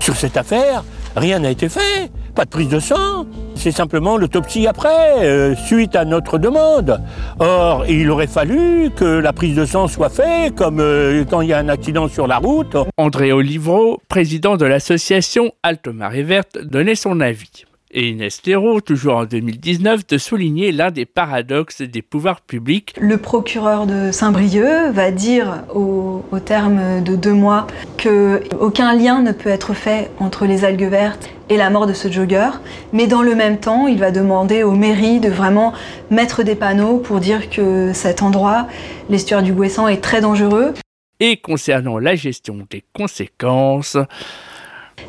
Sur 0.00 0.16
cette 0.16 0.36
affaire, 0.36 0.84
rien 1.16 1.38
n'a 1.38 1.50
été 1.50 1.70
fait. 1.70 2.10
Pas 2.34 2.44
de 2.44 2.50
prise 2.50 2.68
de 2.68 2.80
sang. 2.80 3.26
C'est 3.54 3.72
simplement 3.72 4.16
l'autopsie 4.16 4.66
après, 4.66 5.24
euh, 5.24 5.54
suite 5.54 5.94
à 5.94 6.04
notre 6.04 6.38
demande. 6.38 7.00
Or, 7.38 7.84
il 7.88 8.10
aurait 8.10 8.26
fallu 8.26 8.90
que 8.96 9.04
la 9.04 9.32
prise 9.32 9.54
de 9.54 9.66
sang 9.66 9.86
soit 9.86 10.08
faite, 10.08 10.54
comme 10.54 10.80
euh, 10.80 11.24
quand 11.28 11.42
il 11.42 11.48
y 11.48 11.52
a 11.52 11.58
un 11.58 11.68
accident 11.68 12.08
sur 12.08 12.26
la 12.26 12.38
route. 12.38 12.76
André 12.96 13.32
Olivreau, 13.32 14.00
président 14.08 14.56
de 14.56 14.64
l'association 14.64 15.52
Alto 15.62 15.92
Marée 15.92 16.22
Verte, 16.22 16.58
donnait 16.62 16.94
son 16.94 17.20
avis 17.20 17.64
et 17.92 18.08
Inès 18.08 18.40
Thérault, 18.40 18.80
toujours 18.80 19.16
en 19.16 19.24
2019, 19.24 20.06
de 20.06 20.18
souligner 20.18 20.72
l'un 20.72 20.90
des 20.90 21.06
paradoxes 21.06 21.82
des 21.82 22.02
pouvoirs 22.02 22.40
publics. 22.40 22.94
Le 23.00 23.18
procureur 23.18 23.86
de 23.86 24.10
Saint-Brieuc 24.10 24.92
va 24.92 25.10
dire 25.10 25.64
au, 25.74 26.22
au, 26.30 26.38
terme 26.38 27.02
de 27.02 27.16
deux 27.16 27.32
mois 27.32 27.66
qu'aucun 28.02 28.94
lien 28.94 29.20
ne 29.22 29.32
peut 29.32 29.50
être 29.50 29.74
fait 29.74 30.10
entre 30.18 30.46
les 30.46 30.64
algues 30.64 30.88
vertes 30.88 31.28
et 31.48 31.56
la 31.56 31.70
mort 31.70 31.86
de 31.86 31.92
ce 31.92 32.10
jogger, 32.10 32.50
mais 32.92 33.06
dans 33.06 33.22
le 33.22 33.34
même 33.34 33.58
temps, 33.58 33.86
il 33.86 33.98
va 33.98 34.10
demander 34.10 34.62
aux 34.62 34.74
mairies 34.74 35.20
de 35.20 35.28
vraiment 35.28 35.72
mettre 36.10 36.42
des 36.42 36.54
panneaux 36.54 36.98
pour 36.98 37.20
dire 37.20 37.50
que 37.50 37.92
cet 37.92 38.22
endroit, 38.22 38.66
l'estuaire 39.10 39.42
du 39.42 39.52
Guessan, 39.52 39.88
est 39.88 40.00
très 40.00 40.20
dangereux. 40.20 40.72
Et 41.20 41.36
concernant 41.36 41.98
la 41.98 42.14
gestion 42.14 42.66
des 42.70 42.82
conséquences, 42.94 43.96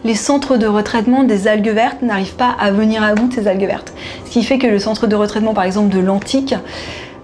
les 0.04 0.16
centres 0.16 0.58
de 0.58 0.68
retraitement 0.68 1.24
des 1.24 1.48
algues 1.48 1.70
vertes 1.70 2.02
n'arrivent 2.02 2.36
pas 2.36 2.50
à 2.60 2.72
venir 2.72 3.04
à 3.04 3.16
bout 3.16 3.28
de 3.28 3.34
ces 3.34 3.48
algues 3.48 3.66
vertes. 3.66 3.94
Ce 4.26 4.32
qui 4.32 4.44
fait 4.44 4.58
que 4.58 4.68
le 4.68 4.80
centre 4.80 5.08
de 5.08 5.16
retraitement, 5.16 5.54
par 5.54 5.64
exemple, 5.64 5.94
de 5.96 6.00
l'Antique, 6.00 6.56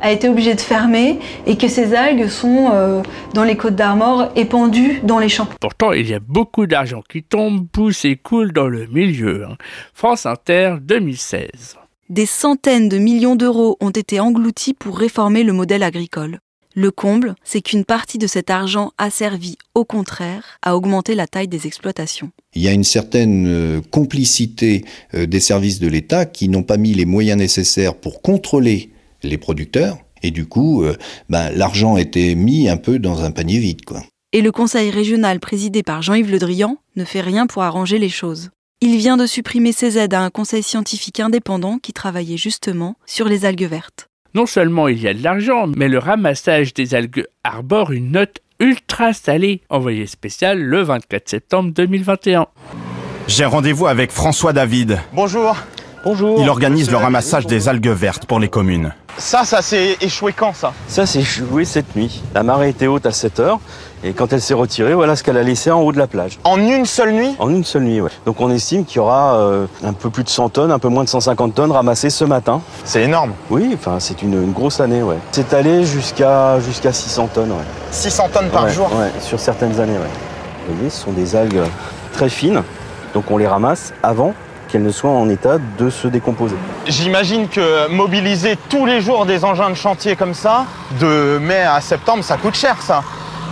a 0.01 0.11
été 0.11 0.29
obligé 0.29 0.55
de 0.55 0.61
fermer 0.61 1.19
et 1.45 1.57
que 1.57 1.67
ces 1.67 1.93
algues 1.93 2.27
sont 2.27 2.69
euh, 2.73 3.01
dans 3.33 3.43
les 3.43 3.57
côtes 3.57 3.75
d'Armor 3.75 4.31
épandues 4.35 5.01
dans 5.03 5.19
les 5.19 5.29
champs. 5.29 5.47
Pourtant, 5.59 5.91
il 5.91 6.09
y 6.09 6.13
a 6.13 6.19
beaucoup 6.19 6.67
d'argent 6.67 7.03
qui 7.07 7.21
tombe, 7.21 7.67
pousse 7.67 8.05
et 8.05 8.15
coule 8.15 8.53
dans 8.53 8.67
le 8.67 8.87
milieu. 8.87 9.45
Hein. 9.45 9.57
France 9.93 10.25
Inter 10.25 10.75
2016. 10.81 11.77
Des 12.09 12.25
centaines 12.25 12.89
de 12.89 12.97
millions 12.97 13.35
d'euros 13.35 13.77
ont 13.81 13.91
été 13.91 14.19
engloutis 14.19 14.73
pour 14.73 14.97
réformer 14.97 15.43
le 15.43 15.53
modèle 15.53 15.83
agricole. 15.83 16.39
Le 16.79 16.91
comble, 16.91 17.35
c'est 17.43 17.59
qu'une 17.59 17.83
partie 17.83 18.17
de 18.17 18.25
cet 18.25 18.49
argent 18.49 18.93
a 18.97 19.09
servi, 19.09 19.57
au 19.75 19.83
contraire, 19.83 20.57
à 20.61 20.77
augmenter 20.77 21.13
la 21.13 21.27
taille 21.27 21.49
des 21.49 21.67
exploitations. 21.67 22.31
Il 22.55 22.61
y 22.61 22.69
a 22.69 22.71
une 22.71 22.85
certaine 22.85 23.47
euh, 23.49 23.81
complicité 23.91 24.85
euh, 25.13 25.25
des 25.25 25.41
services 25.41 25.81
de 25.81 25.89
l'État 25.89 26.25
qui 26.25 26.47
n'ont 26.47 26.63
pas 26.63 26.77
mis 26.77 26.93
les 26.93 27.03
moyens 27.03 27.37
nécessaires 27.37 27.95
pour 27.95 28.21
contrôler 28.21 28.91
les 29.23 29.37
producteurs, 29.37 29.97
et 30.23 30.31
du 30.31 30.45
coup, 30.45 30.83
euh, 30.83 30.95
ben, 31.27 31.51
l'argent 31.51 31.97
était 31.97 32.33
mis 32.33 32.69
un 32.69 32.77
peu 32.77 32.97
dans 32.97 33.23
un 33.23 33.31
panier 33.31 33.59
vide. 33.59 33.83
Quoi. 33.83 34.01
Et 34.31 34.41
le 34.41 34.53
conseil 34.53 34.89
régional 34.89 35.41
présidé 35.41 35.83
par 35.83 36.01
Jean-Yves 36.01 36.31
Le 36.31 36.39
Drian 36.39 36.77
ne 36.95 37.03
fait 37.03 37.19
rien 37.19 37.45
pour 37.45 37.63
arranger 37.63 37.99
les 37.99 38.07
choses. 38.07 38.51
Il 38.79 38.95
vient 38.95 39.17
de 39.17 39.25
supprimer 39.25 39.73
ses 39.73 39.97
aides 39.97 40.13
à 40.13 40.21
un 40.21 40.29
conseil 40.29 40.63
scientifique 40.63 41.19
indépendant 41.19 41.77
qui 41.77 41.91
travaillait 41.91 42.37
justement 42.37 42.95
sur 43.05 43.27
les 43.27 43.43
algues 43.43 43.67
vertes. 43.67 44.08
Non 44.35 44.45
seulement 44.45 44.87
il 44.87 45.01
y 45.01 45.07
a 45.07 45.13
de 45.15 45.23
l'argent, 45.23 45.65
mais 45.75 45.87
le 45.87 45.97
ramassage 45.97 46.75
des 46.75 46.93
algues 46.93 47.25
arbore 47.43 47.91
une 47.91 48.11
note 48.11 48.41
ultra 48.59 49.11
salée, 49.11 49.61
envoyé 49.69 50.05
spécial 50.05 50.61
le 50.61 50.83
24 50.83 51.27
septembre 51.27 51.71
2021. 51.73 52.45
J'ai 53.27 53.45
rendez-vous 53.45 53.87
avec 53.87 54.11
François 54.11 54.53
David. 54.53 54.99
Bonjour. 55.13 55.55
Bonjour. 56.03 56.39
Il 56.41 56.47
organise 56.47 56.91
le 56.91 56.97
ramassage 56.97 57.47
des 57.47 57.67
algues 57.69 57.89
vertes 57.89 58.27
pour 58.27 58.39
les 58.39 58.49
communes. 58.49 58.93
Ça, 59.17 59.45
ça 59.45 59.63
s'est 59.63 59.97
échoué 59.99 60.31
quand 60.31 60.53
ça? 60.53 60.73
Ça 60.87 61.07
s'est 61.07 61.21
échoué 61.21 61.65
cette 61.65 61.95
nuit. 61.95 62.21
La 62.35 62.43
marée 62.43 62.69
était 62.69 62.87
haute 62.87 63.07
à 63.07 63.11
7 63.11 63.39
heures. 63.39 63.59
Et 64.01 64.13
quand 64.13 64.31
elle 64.31 64.41
s'est 64.41 64.53
retirée, 64.53 64.93
voilà 64.93 65.17
ce 65.17 65.23
qu'elle 65.23 65.35
a 65.35 65.43
laissé 65.43 65.71
en 65.71 65.81
haut 65.81 65.91
de 65.91 65.97
la 65.97 66.07
plage. 66.07 66.39
En 66.45 66.57
une 66.57 66.85
seule 66.85 67.11
nuit? 67.11 67.35
En 67.37 67.49
une 67.49 67.65
seule 67.65 67.83
nuit, 67.83 67.99
oui. 67.99 68.09
Donc 68.25 68.39
on 68.39 68.49
estime 68.49 68.85
qu'il 68.85 68.97
y 68.97 68.99
aura 68.99 69.35
euh, 69.35 69.65
un 69.83 69.91
peu 69.91 70.09
plus 70.09 70.23
de 70.23 70.29
100 70.29 70.49
tonnes, 70.49 70.71
un 70.71 70.79
peu 70.79 70.87
moins 70.87 71.03
de 71.03 71.09
150 71.09 71.53
tonnes 71.53 71.71
ramassées 71.71 72.09
ce 72.09 72.23
matin. 72.23 72.61
C'est 72.85 73.03
énorme. 73.03 73.33
Oui, 73.49 73.71
enfin 73.73 73.97
c'est 73.99 74.21
une, 74.21 74.41
une, 74.41 74.53
grosse 74.53 74.79
année, 74.79 75.03
ouais. 75.03 75.17
C'est 75.31 75.53
allé 75.53 75.83
jusqu'à 75.83 76.61
jusqu'à 76.61 76.93
600 76.93 77.29
tonnes, 77.33 77.51
ouais. 77.51 77.57
600 77.91 78.29
tonnes 78.33 78.49
par 78.49 78.63
ouais, 78.63 78.71
jour 78.71 78.89
Ouais, 78.97 79.11
sur 79.19 79.39
certaines 79.39 79.77
années, 79.81 79.97
ouais. 79.97 80.67
Vous 80.67 80.75
voyez, 80.75 80.89
ce 80.89 81.01
sont 81.01 81.11
des 81.11 81.35
algues 81.35 81.63
très 82.13 82.29
fines, 82.29 82.63
donc 83.13 83.29
on 83.29 83.37
les 83.37 83.47
ramasse 83.47 83.93
avant 84.01 84.33
qu'elles 84.69 84.83
ne 84.83 84.91
soient 84.91 85.09
en 85.09 85.27
état 85.27 85.57
de 85.77 85.89
se 85.89 86.07
décomposer. 86.07 86.55
J'imagine 86.87 87.49
que 87.49 87.89
mobiliser 87.89 88.57
tous 88.69 88.85
les 88.85 89.01
jours 89.01 89.25
des 89.25 89.43
engins 89.43 89.69
de 89.69 89.75
chantier 89.75 90.15
comme 90.15 90.35
ça, 90.35 90.65
de 91.01 91.37
mai 91.39 91.63
à 91.63 91.81
septembre, 91.81 92.23
ça 92.23 92.37
coûte 92.37 92.55
cher 92.55 92.81
ça 92.81 93.03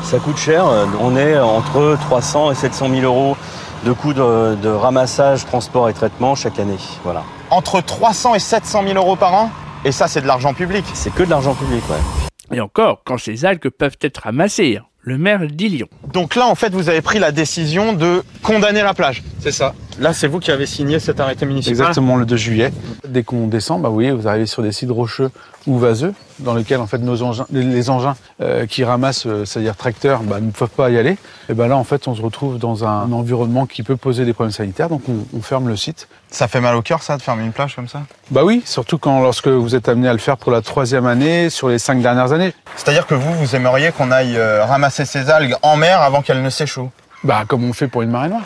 ça 0.07 0.19
coûte 0.19 0.37
cher. 0.37 0.65
On 1.01 1.17
est 1.17 1.37
entre 1.37 1.97
300 1.99 2.51
et 2.51 2.55
700 2.55 2.89
000 2.89 3.01
euros 3.01 3.35
de 3.83 3.91
coûts 3.91 4.13
de, 4.13 4.55
de, 4.55 4.69
ramassage, 4.69 5.45
transport 5.45 5.89
et 5.89 5.93
traitement 5.93 6.33
chaque 6.33 6.59
année. 6.59 6.77
Voilà. 7.03 7.23
Entre 7.49 7.81
300 7.81 8.35
et 8.35 8.39
700 8.39 8.83
000 8.87 8.95
euros 8.95 9.17
par 9.17 9.33
an 9.33 9.51
Et 9.83 9.91
ça, 9.91 10.07
c'est 10.07 10.21
de 10.21 10.27
l'argent 10.27 10.53
public 10.53 10.85
C'est 10.93 11.13
que 11.13 11.23
de 11.23 11.29
l'argent 11.29 11.53
public, 11.53 11.83
ouais. 11.89 12.55
Et 12.55 12.61
encore, 12.61 13.01
quand 13.05 13.17
ces 13.17 13.43
algues 13.43 13.69
peuvent 13.69 13.97
être 13.99 14.19
ramassées, 14.23 14.79
le 15.01 15.17
maire 15.17 15.41
dit 15.45 15.67
Lyon. 15.67 15.87
Donc 16.13 16.35
là, 16.35 16.47
en 16.47 16.55
fait, 16.55 16.73
vous 16.73 16.87
avez 16.87 17.01
pris 17.01 17.19
la 17.19 17.33
décision 17.33 17.91
de 17.91 18.23
condamner 18.43 18.83
la 18.83 18.93
plage. 18.93 19.23
C'est 19.41 19.51
ça. 19.51 19.73
Là, 19.99 20.13
c'est 20.13 20.27
vous 20.27 20.39
qui 20.39 20.51
avez 20.51 20.67
signé 20.67 20.99
cet 20.99 21.19
arrêté 21.19 21.45
municipal 21.45 21.71
Exactement, 21.71 22.17
le 22.17 22.25
2 22.25 22.35
juillet. 22.35 22.71
Dès 23.07 23.23
qu'on 23.23 23.47
descend, 23.47 23.81
bah, 23.81 23.89
vous 23.89 23.95
voyez, 23.95 24.11
vous 24.11 24.27
arrivez 24.27 24.45
sur 24.45 24.61
des 24.61 24.71
sites 24.71 24.91
rocheux 24.91 25.31
ou 25.65 25.79
vaseux, 25.79 26.13
dans 26.39 26.53
lesquels 26.53 26.79
en 26.79 26.87
fait 26.87 26.99
nos 26.99 27.23
engins, 27.23 27.45
les 27.51 27.89
engins 27.89 28.15
euh, 28.41 28.67
qui 28.67 28.83
ramassent, 28.83 29.25
euh, 29.25 29.43
c'est-à-dire 29.43 29.75
tracteurs, 29.75 30.21
bah, 30.21 30.39
ne 30.39 30.51
peuvent 30.51 30.69
pas 30.69 30.91
y 30.91 30.97
aller. 30.97 31.17
Et 31.49 31.53
ben 31.53 31.67
là, 31.67 31.75
en 31.77 31.83
fait, 31.83 32.07
on 32.07 32.15
se 32.15 32.21
retrouve 32.21 32.59
dans 32.59 32.85
un 32.85 33.11
environnement 33.11 33.65
qui 33.65 33.81
peut 33.81 33.97
poser 33.97 34.23
des 34.23 34.33
problèmes 34.33 34.53
sanitaires, 34.53 34.87
donc 34.87 35.01
on, 35.09 35.25
on 35.35 35.41
ferme 35.41 35.67
le 35.67 35.75
site. 35.75 36.07
Ça 36.29 36.47
fait 36.47 36.61
mal 36.61 36.75
au 36.75 36.81
cœur, 36.83 37.01
ça, 37.01 37.17
de 37.17 37.21
fermer 37.21 37.43
une 37.43 37.51
plage 37.51 37.75
comme 37.75 37.87
ça? 37.87 38.03
Bah 38.31 38.43
oui, 38.43 38.61
surtout 38.65 38.97
quand 38.99 39.21
lorsque 39.21 39.47
vous 39.47 39.75
êtes 39.75 39.89
amené 39.89 40.07
à 40.07 40.13
le 40.13 40.19
faire 40.19 40.37
pour 40.37 40.51
la 40.51 40.61
troisième 40.61 41.07
année 41.07 41.49
sur 41.49 41.69
les 41.69 41.79
cinq 41.79 42.01
dernières 42.01 42.31
années. 42.33 42.53
C'est-à-dire 42.75 43.07
que 43.07 43.15
vous, 43.15 43.33
vous 43.33 43.55
aimeriez 43.55 43.91
qu'on 43.91 44.11
aille 44.11 44.37
euh, 44.37 44.63
ramasser 44.63 45.05
ces 45.05 45.29
algues 45.29 45.55
en 45.63 45.75
mer 45.75 46.01
avant 46.01 46.21
qu'elles 46.21 46.43
ne 46.43 46.49
s'échouent 46.49 46.91
Bah 47.23 47.45
comme 47.47 47.63
on 47.63 47.73
fait 47.73 47.87
pour 47.87 48.03
une 48.03 48.11
marée 48.11 48.29
noire. 48.29 48.43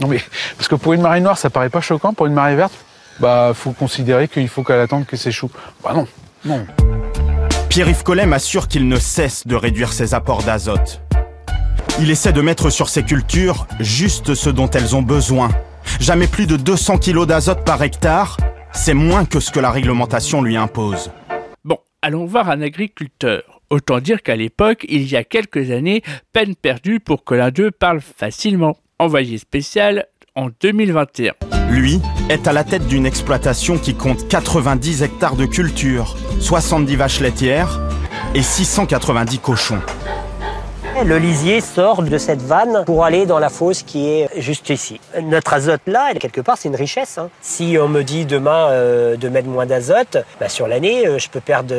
Non 0.00 0.08
mais 0.08 0.20
parce 0.56 0.68
que 0.68 0.74
pour 0.74 0.92
une 0.92 1.02
marée 1.02 1.20
noire, 1.20 1.38
ça 1.38 1.50
paraît 1.50 1.68
pas 1.68 1.80
choquant. 1.80 2.14
Pour 2.14 2.26
une 2.26 2.32
marée 2.32 2.56
verte, 2.56 2.72
bah 3.20 3.52
faut 3.54 3.72
considérer 3.72 4.28
qu'il 4.28 4.48
faut 4.48 4.64
qu'elle 4.64 4.80
attende 4.80 5.06
que 5.06 5.16
s'échoue. 5.16 5.50
Bah 5.84 5.92
non, 5.94 6.06
non. 6.44 6.66
Pierre-Yves 7.68 8.02
Collem 8.02 8.32
assure 8.32 8.66
qu'il 8.66 8.88
ne 8.88 8.96
cesse 8.96 9.46
de 9.46 9.54
réduire 9.54 9.92
ses 9.92 10.14
apports 10.14 10.42
d'azote. 10.42 11.00
Il 12.00 12.10
essaie 12.10 12.32
de 12.32 12.40
mettre 12.40 12.70
sur 12.70 12.88
ces 12.88 13.02
cultures 13.02 13.66
juste 13.78 14.34
ce 14.34 14.50
dont 14.50 14.70
elles 14.70 14.96
ont 14.96 15.02
besoin. 15.02 15.50
Jamais 16.00 16.26
plus 16.26 16.46
de 16.46 16.56
200 16.56 16.98
kg 16.98 17.26
d'azote 17.26 17.64
par 17.64 17.82
hectare, 17.82 18.38
c'est 18.72 18.94
moins 18.94 19.24
que 19.24 19.38
ce 19.38 19.50
que 19.50 19.60
la 19.60 19.70
réglementation 19.70 20.42
lui 20.42 20.56
impose. 20.56 21.10
Bon, 21.64 21.78
allons 22.02 22.24
voir 22.24 22.48
un 22.48 22.62
agriculteur 22.62 23.60
Autant 23.70 24.00
dire 24.00 24.22
qu'à 24.22 24.34
l'époque, 24.34 24.84
il 24.88 25.08
y 25.08 25.16
a 25.16 25.22
quelques 25.22 25.70
années, 25.70 26.02
peine 26.32 26.56
perdue 26.56 26.98
pour 26.98 27.22
que 27.22 27.36
l'un 27.36 27.52
d'eux 27.52 27.70
parle 27.70 28.00
facilement. 28.00 28.76
Envoyé 29.00 29.38
spécial 29.38 30.04
en 30.34 30.48
2021. 30.60 31.32
Lui 31.70 32.02
est 32.28 32.46
à 32.46 32.52
la 32.52 32.64
tête 32.64 32.86
d'une 32.86 33.06
exploitation 33.06 33.78
qui 33.78 33.94
compte 33.94 34.28
90 34.28 35.02
hectares 35.02 35.36
de 35.36 35.46
culture, 35.46 36.18
70 36.38 36.96
vaches 36.96 37.20
laitières 37.20 37.80
et 38.34 38.42
690 38.42 39.38
cochons. 39.38 39.80
Le 41.02 41.16
lisier 41.16 41.62
sort 41.62 42.02
de 42.02 42.18
cette 42.18 42.42
vanne 42.42 42.82
pour 42.84 43.02
aller 43.06 43.24
dans 43.24 43.38
la 43.38 43.48
fosse 43.48 43.82
qui 43.82 44.06
est 44.06 44.28
juste 44.38 44.68
ici. 44.68 45.00
Notre 45.22 45.54
azote 45.54 45.80
là, 45.86 46.12
quelque 46.12 46.42
part, 46.42 46.58
c'est 46.58 46.68
une 46.68 46.76
richesse. 46.76 47.16
hein. 47.16 47.30
Si 47.40 47.78
on 47.80 47.88
me 47.88 48.02
dit 48.02 48.26
demain 48.26 48.68
euh, 48.68 49.16
de 49.16 49.30
mettre 49.30 49.48
moins 49.48 49.64
d'azote, 49.64 50.18
bah, 50.38 50.50
sur 50.50 50.68
l'année, 50.68 51.06
euh, 51.06 51.18
je 51.18 51.30
peux 51.30 51.40
perdre 51.40 51.74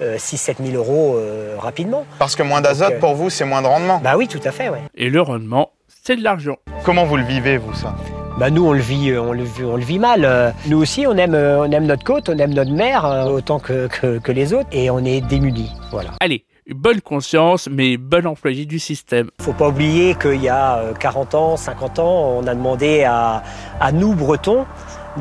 6-7 0.00 0.64
000 0.64 0.76
euros 0.76 1.16
euh, 1.16 1.56
rapidement. 1.58 2.06
Parce 2.20 2.36
que 2.36 2.44
moins 2.44 2.60
d'azote, 2.60 2.92
euh, 2.92 3.00
pour 3.00 3.16
vous, 3.16 3.30
c'est 3.30 3.44
moins 3.44 3.62
de 3.62 3.66
rendement. 3.66 3.98
Bah 4.04 4.14
oui, 4.16 4.28
tout 4.28 4.38
à 4.44 4.52
fait, 4.52 4.68
ouais. 4.68 4.82
Et 4.94 5.10
le 5.10 5.20
rendement, 5.22 5.70
c'est 6.02 6.16
de 6.16 6.22
l'argent. 6.24 6.56
Comment 6.84 7.04
vous 7.04 7.16
le 7.16 7.22
vivez, 7.24 7.58
vous, 7.58 7.72
ça? 7.74 7.94
Bah 8.38 8.48
nous 8.50 8.66
on 8.66 8.72
le 8.72 8.80
vit, 8.80 9.10
euh, 9.10 9.20
on 9.22 9.32
le, 9.32 9.44
vit- 9.44 9.62
on 9.64 9.76
le 9.76 9.84
vit 9.84 9.98
mal. 9.98 10.24
Euh, 10.24 10.50
Nous 10.66 10.78
aussi 10.80 11.06
on 11.06 11.16
aime, 11.16 11.34
euh, 11.34 11.60
on 11.60 11.70
aime 11.70 11.84
notre 11.84 12.02
côte, 12.02 12.28
on 12.30 12.38
aime 12.38 12.54
notre 12.54 12.70
mer 12.72 13.26
autant 13.30 13.58
que, 13.58 13.88
que, 13.88 14.18
que 14.18 14.32
les 14.32 14.54
autres 14.54 14.68
et 14.72 14.88
on 14.90 15.00
est 15.04 15.20
démunis. 15.20 15.70
Voilà. 15.90 16.10
Allez, 16.18 16.44
bonne 16.74 17.02
conscience, 17.02 17.68
mais 17.70 17.98
bon 17.98 18.26
employé 18.26 18.64
du 18.64 18.78
système. 18.78 19.28
Faut 19.42 19.52
pas 19.52 19.68
oublier 19.68 20.14
qu'il 20.14 20.42
y 20.42 20.48
a 20.48 20.78
euh, 20.78 20.92
40 20.94 21.34
ans, 21.34 21.56
50 21.58 21.98
ans, 21.98 22.38
on 22.38 22.46
a 22.46 22.54
demandé 22.54 23.04
à, 23.04 23.42
à 23.78 23.92
nous 23.92 24.14
Bretons 24.14 24.64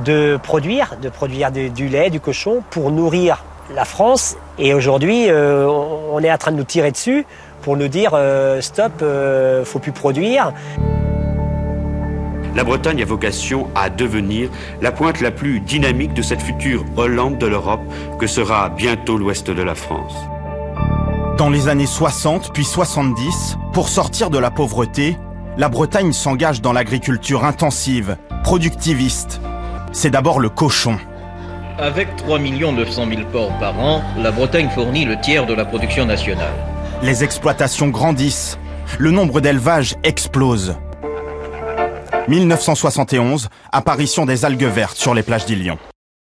de 0.05 0.39
produire, 0.41 0.95
de 1.01 1.09
produire 1.09 1.51
du, 1.51 1.69
du 1.69 1.89
lait, 1.89 2.09
du 2.09 2.21
cochon 2.21 2.63
pour 2.69 2.91
nourrir 2.91 3.43
la 3.75 3.83
France. 3.83 4.37
Et 4.57 4.73
aujourd'hui 4.73 5.25
euh, 5.29 5.67
on 5.67 6.19
est 6.23 6.31
en 6.31 6.37
train 6.37 6.53
de 6.53 6.57
nous 6.57 6.63
tirer 6.63 6.91
dessus 6.91 7.25
pour 7.61 7.77
nous 7.77 7.87
dire 7.87 8.11
euh, 8.13 8.61
stop, 8.61 8.93
euh, 9.01 9.63
faut 9.63 9.79
plus 9.79 9.91
produire. 9.91 10.53
La 12.53 12.65
Bretagne 12.65 13.01
a 13.01 13.05
vocation 13.05 13.69
à 13.75 13.89
devenir 13.89 14.49
la 14.81 14.91
pointe 14.91 15.21
la 15.21 15.31
plus 15.31 15.61
dynamique 15.61 16.13
de 16.13 16.21
cette 16.21 16.41
future 16.41 16.83
Hollande 16.97 17.37
de 17.37 17.47
l'Europe 17.47 17.81
que 18.19 18.27
sera 18.27 18.69
bientôt 18.69 19.17
l'ouest 19.17 19.49
de 19.49 19.61
la 19.61 19.75
France. 19.75 20.13
Dans 21.37 21.49
les 21.49 21.69
années 21.69 21.85
60 21.85 22.53
puis 22.53 22.65
70, 22.65 23.57
pour 23.73 23.87
sortir 23.87 24.29
de 24.29 24.37
la 24.37 24.51
pauvreté, 24.51 25.17
la 25.57 25.69
Bretagne 25.69 26.11
s'engage 26.11 26.61
dans 26.61 26.73
l'agriculture 26.73 27.45
intensive, 27.45 28.17
productiviste. 28.43 29.41
C'est 29.93 30.09
d'abord 30.09 30.39
le 30.39 30.49
cochon. 30.49 30.97
Avec 31.77 32.15
3 32.17 32.39
900 32.39 33.07
000 33.09 33.21
porcs 33.31 33.57
par 33.59 33.79
an, 33.79 34.03
la 34.17 34.31
Bretagne 34.31 34.69
fournit 34.69 35.05
le 35.05 35.19
tiers 35.19 35.45
de 35.45 35.53
la 35.53 35.65
production 35.65 36.05
nationale. 36.05 36.53
Les 37.03 37.23
exploitations 37.23 37.89
grandissent. 37.89 38.59
Le 38.99 39.09
nombre 39.09 39.41
d'élevages 39.41 39.95
explose. 40.03 40.75
1971, 42.27 43.49
apparition 43.71 44.27
des 44.27 44.45
algues 44.45 44.65
vertes 44.65 44.97
sur 44.97 45.15
les 45.15 45.23
plages 45.23 45.45
d'Ilion. 45.45 45.79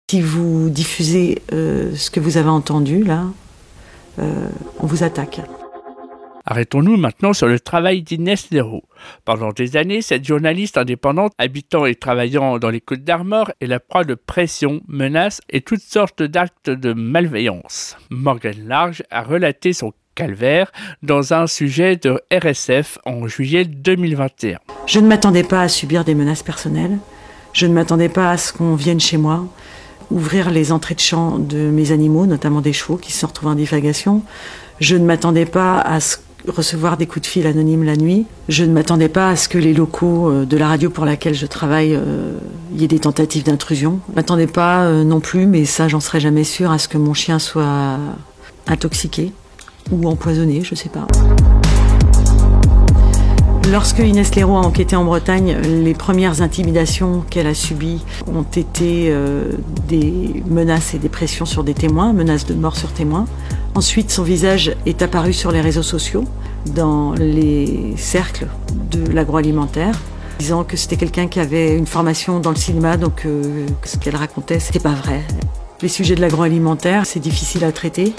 Si 0.09 0.21
vous 0.21 0.71
diffusez 0.71 1.43
euh, 1.53 1.95
ce 1.95 2.09
que 2.09 2.19
vous 2.19 2.37
avez 2.37 2.49
entendu 2.49 3.03
là, 3.03 3.25
euh, 4.17 4.49
on 4.79 4.87
vous 4.87 5.03
attaque. 5.03 5.41
Arrêtons-nous 6.45 6.97
maintenant 6.97 7.33
sur 7.33 7.47
le 7.47 7.59
travail 7.59 8.01
d'Inès 8.01 8.49
Leroux. 8.49 8.81
Pendant 9.23 9.51
des 9.51 9.77
années, 9.77 10.01
cette 10.01 10.25
journaliste 10.25 10.77
indépendante, 10.77 11.33
habitant 11.37 11.85
et 11.85 11.93
travaillant 11.93 12.57
dans 12.57 12.71
les 12.71 12.81
Côtes 12.81 13.03
d'Armor, 13.03 13.51
est 13.61 13.67
la 13.67 13.79
proie 13.79 14.03
de 14.03 14.15
pressions, 14.15 14.81
menaces 14.87 15.41
et 15.49 15.61
toutes 15.61 15.81
sortes 15.81 16.23
d'actes 16.23 16.71
de 16.71 16.93
malveillance. 16.93 17.95
Morgan 18.09 18.55
Large 18.65 19.03
a 19.11 19.21
relaté 19.21 19.73
son 19.73 19.93
calvaire 20.15 20.71
dans 21.03 21.33
un 21.33 21.47
sujet 21.47 21.95
de 21.95 22.19
RSF 22.31 22.97
en 23.05 23.27
juillet 23.27 23.65
2021. 23.65 24.57
Je 24.85 24.99
ne 24.99 25.07
m'attendais 25.07 25.43
pas 25.43 25.61
à 25.61 25.67
subir 25.67 26.03
des 26.03 26.15
menaces 26.15 26.43
personnelles. 26.43 26.97
Je 27.53 27.65
ne 27.67 27.73
m'attendais 27.73 28.09
pas 28.09 28.31
à 28.31 28.37
ce 28.37 28.53
qu'on 28.53 28.75
vienne 28.75 28.99
chez 28.99 29.17
moi, 29.17 29.45
ouvrir 30.09 30.51
les 30.51 30.71
entrées 30.71 30.95
de 30.95 30.99
champ 30.99 31.37
de 31.37 31.69
mes 31.69 31.91
animaux, 31.91 32.25
notamment 32.25 32.61
des 32.61 32.73
chevaux 32.73 32.97
qui 32.97 33.11
se 33.11 33.25
retrouvés 33.25 33.51
en 33.51 33.55
divagation. 33.55 34.21
Je 34.79 34.95
ne 34.95 35.05
m'attendais 35.05 35.45
pas 35.45 35.79
à 35.79 35.99
ce- 35.99 36.17
recevoir 36.47 36.97
des 36.97 37.05
coups 37.05 37.21
de 37.23 37.27
fil 37.27 37.45
anonymes 37.45 37.83
la 37.83 37.95
nuit. 37.95 38.25
Je 38.49 38.63
ne 38.63 38.71
m'attendais 38.73 39.09
pas 39.09 39.29
à 39.29 39.35
ce 39.35 39.47
que 39.47 39.57
les 39.59 39.73
locaux 39.73 40.29
euh, 40.31 40.45
de 40.45 40.57
la 40.57 40.67
radio 40.67 40.89
pour 40.89 41.05
laquelle 41.05 41.35
je 41.35 41.45
travaille, 41.45 41.93
euh, 41.93 42.37
y 42.75 42.87
des 42.87 42.99
tentatives 42.99 43.43
d'intrusion. 43.43 43.99
Je 44.09 44.15
m'attendais 44.15 44.47
pas 44.47 44.83
euh, 44.85 45.03
non 45.03 45.19
plus, 45.19 45.45
mais 45.45 45.65
ça 45.65 45.87
j'en 45.87 45.99
serais 45.99 46.19
jamais 46.19 46.43
sûre, 46.43 46.71
à 46.71 46.79
ce 46.79 46.87
que 46.87 46.97
mon 46.97 47.13
chien 47.13 47.37
soit 47.37 47.99
intoxiqué 48.67 49.31
ou 49.91 50.07
empoisonné, 50.07 50.61
je 50.63 50.75
sais 50.75 50.89
pas. 50.89 51.07
Lorsque 53.69 53.99
Inès 53.99 54.35
Leroux 54.35 54.57
a 54.57 54.61
enquêté 54.61 54.95
en 54.95 55.05
Bretagne, 55.05 55.55
les 55.61 55.93
premières 55.93 56.41
intimidations 56.41 57.23
qu'elle 57.29 57.47
a 57.47 57.53
subies 57.53 58.03
ont 58.27 58.43
été 58.43 59.07
euh, 59.09 59.51
des 59.87 60.43
menaces 60.49 60.93
et 60.93 60.97
des 60.97 61.09
pressions 61.09 61.45
sur 61.45 61.63
des 61.63 61.73
témoins, 61.73 62.11
menaces 62.11 62.45
de 62.45 62.53
mort 62.53 62.75
sur 62.75 62.91
témoins. 62.91 63.25
Ensuite, 63.75 64.11
son 64.11 64.23
visage 64.23 64.75
est 64.85 65.01
apparu 65.01 65.31
sur 65.31 65.51
les 65.51 65.61
réseaux 65.61 65.83
sociaux, 65.83 66.25
dans 66.75 67.13
les 67.13 67.93
cercles 67.95 68.47
de 68.91 69.09
l'agroalimentaire, 69.11 69.97
disant 70.39 70.63
que 70.63 70.75
c'était 70.75 70.97
quelqu'un 70.97 71.27
qui 71.27 71.39
avait 71.39 71.77
une 71.77 71.87
formation 71.87 72.39
dans 72.39 72.49
le 72.49 72.57
cinéma, 72.57 72.97
donc 72.97 73.25
euh, 73.25 73.65
ce 73.83 73.97
qu'elle 73.97 74.15
racontait, 74.15 74.59
c'était 74.59 74.79
pas 74.79 74.93
vrai. 74.95 75.21
Les 75.81 75.87
sujets 75.87 76.13
de 76.15 76.21
l'agroalimentaire, 76.21 77.05
c'est 77.07 77.19
difficile 77.19 77.63
à 77.65 77.71
traiter. 77.71 78.13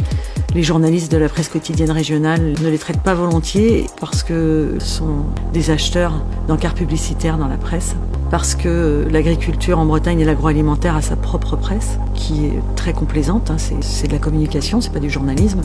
Les 0.55 0.65
journalistes 0.65 1.13
de 1.13 1.17
la 1.17 1.29
presse 1.29 1.49
quotidienne 1.49 1.93
régionale 1.93 2.55
ne 2.61 2.69
les 2.69 2.79
traitent 2.79 3.03
pas 3.03 3.15
volontiers 3.15 3.87
parce 4.01 4.25
que 4.25 4.75
sont 4.81 5.25
des 5.53 5.71
acheteurs 5.71 6.13
d'encarts 6.49 6.75
publicitaires 6.75 7.39
dans 7.39 7.47
la 7.47 7.57
presse. 7.59 7.95
Parce 8.33 8.57
que 8.57 9.07
l'agriculture 9.11 9.79
en 9.79 9.87
Bretagne 9.87 10.21
et 10.21 10.25
l'agroalimentaire 10.25 10.97
a 10.97 11.03
sa 11.03 11.15
propre 11.15 11.55
presse, 11.57 11.99
qui 12.15 12.47
est 12.47 12.59
très 12.75 12.93
complaisante. 12.95 13.51
hein. 13.51 13.59
C'est- 13.59 13.77
C'est 13.83 14.09
de 14.09 14.13
la 14.13 14.19
communication, 14.19 14.81
c'est 14.81 14.93
pas 14.93 14.99
du 15.01 15.11
journalisme. 15.11 15.61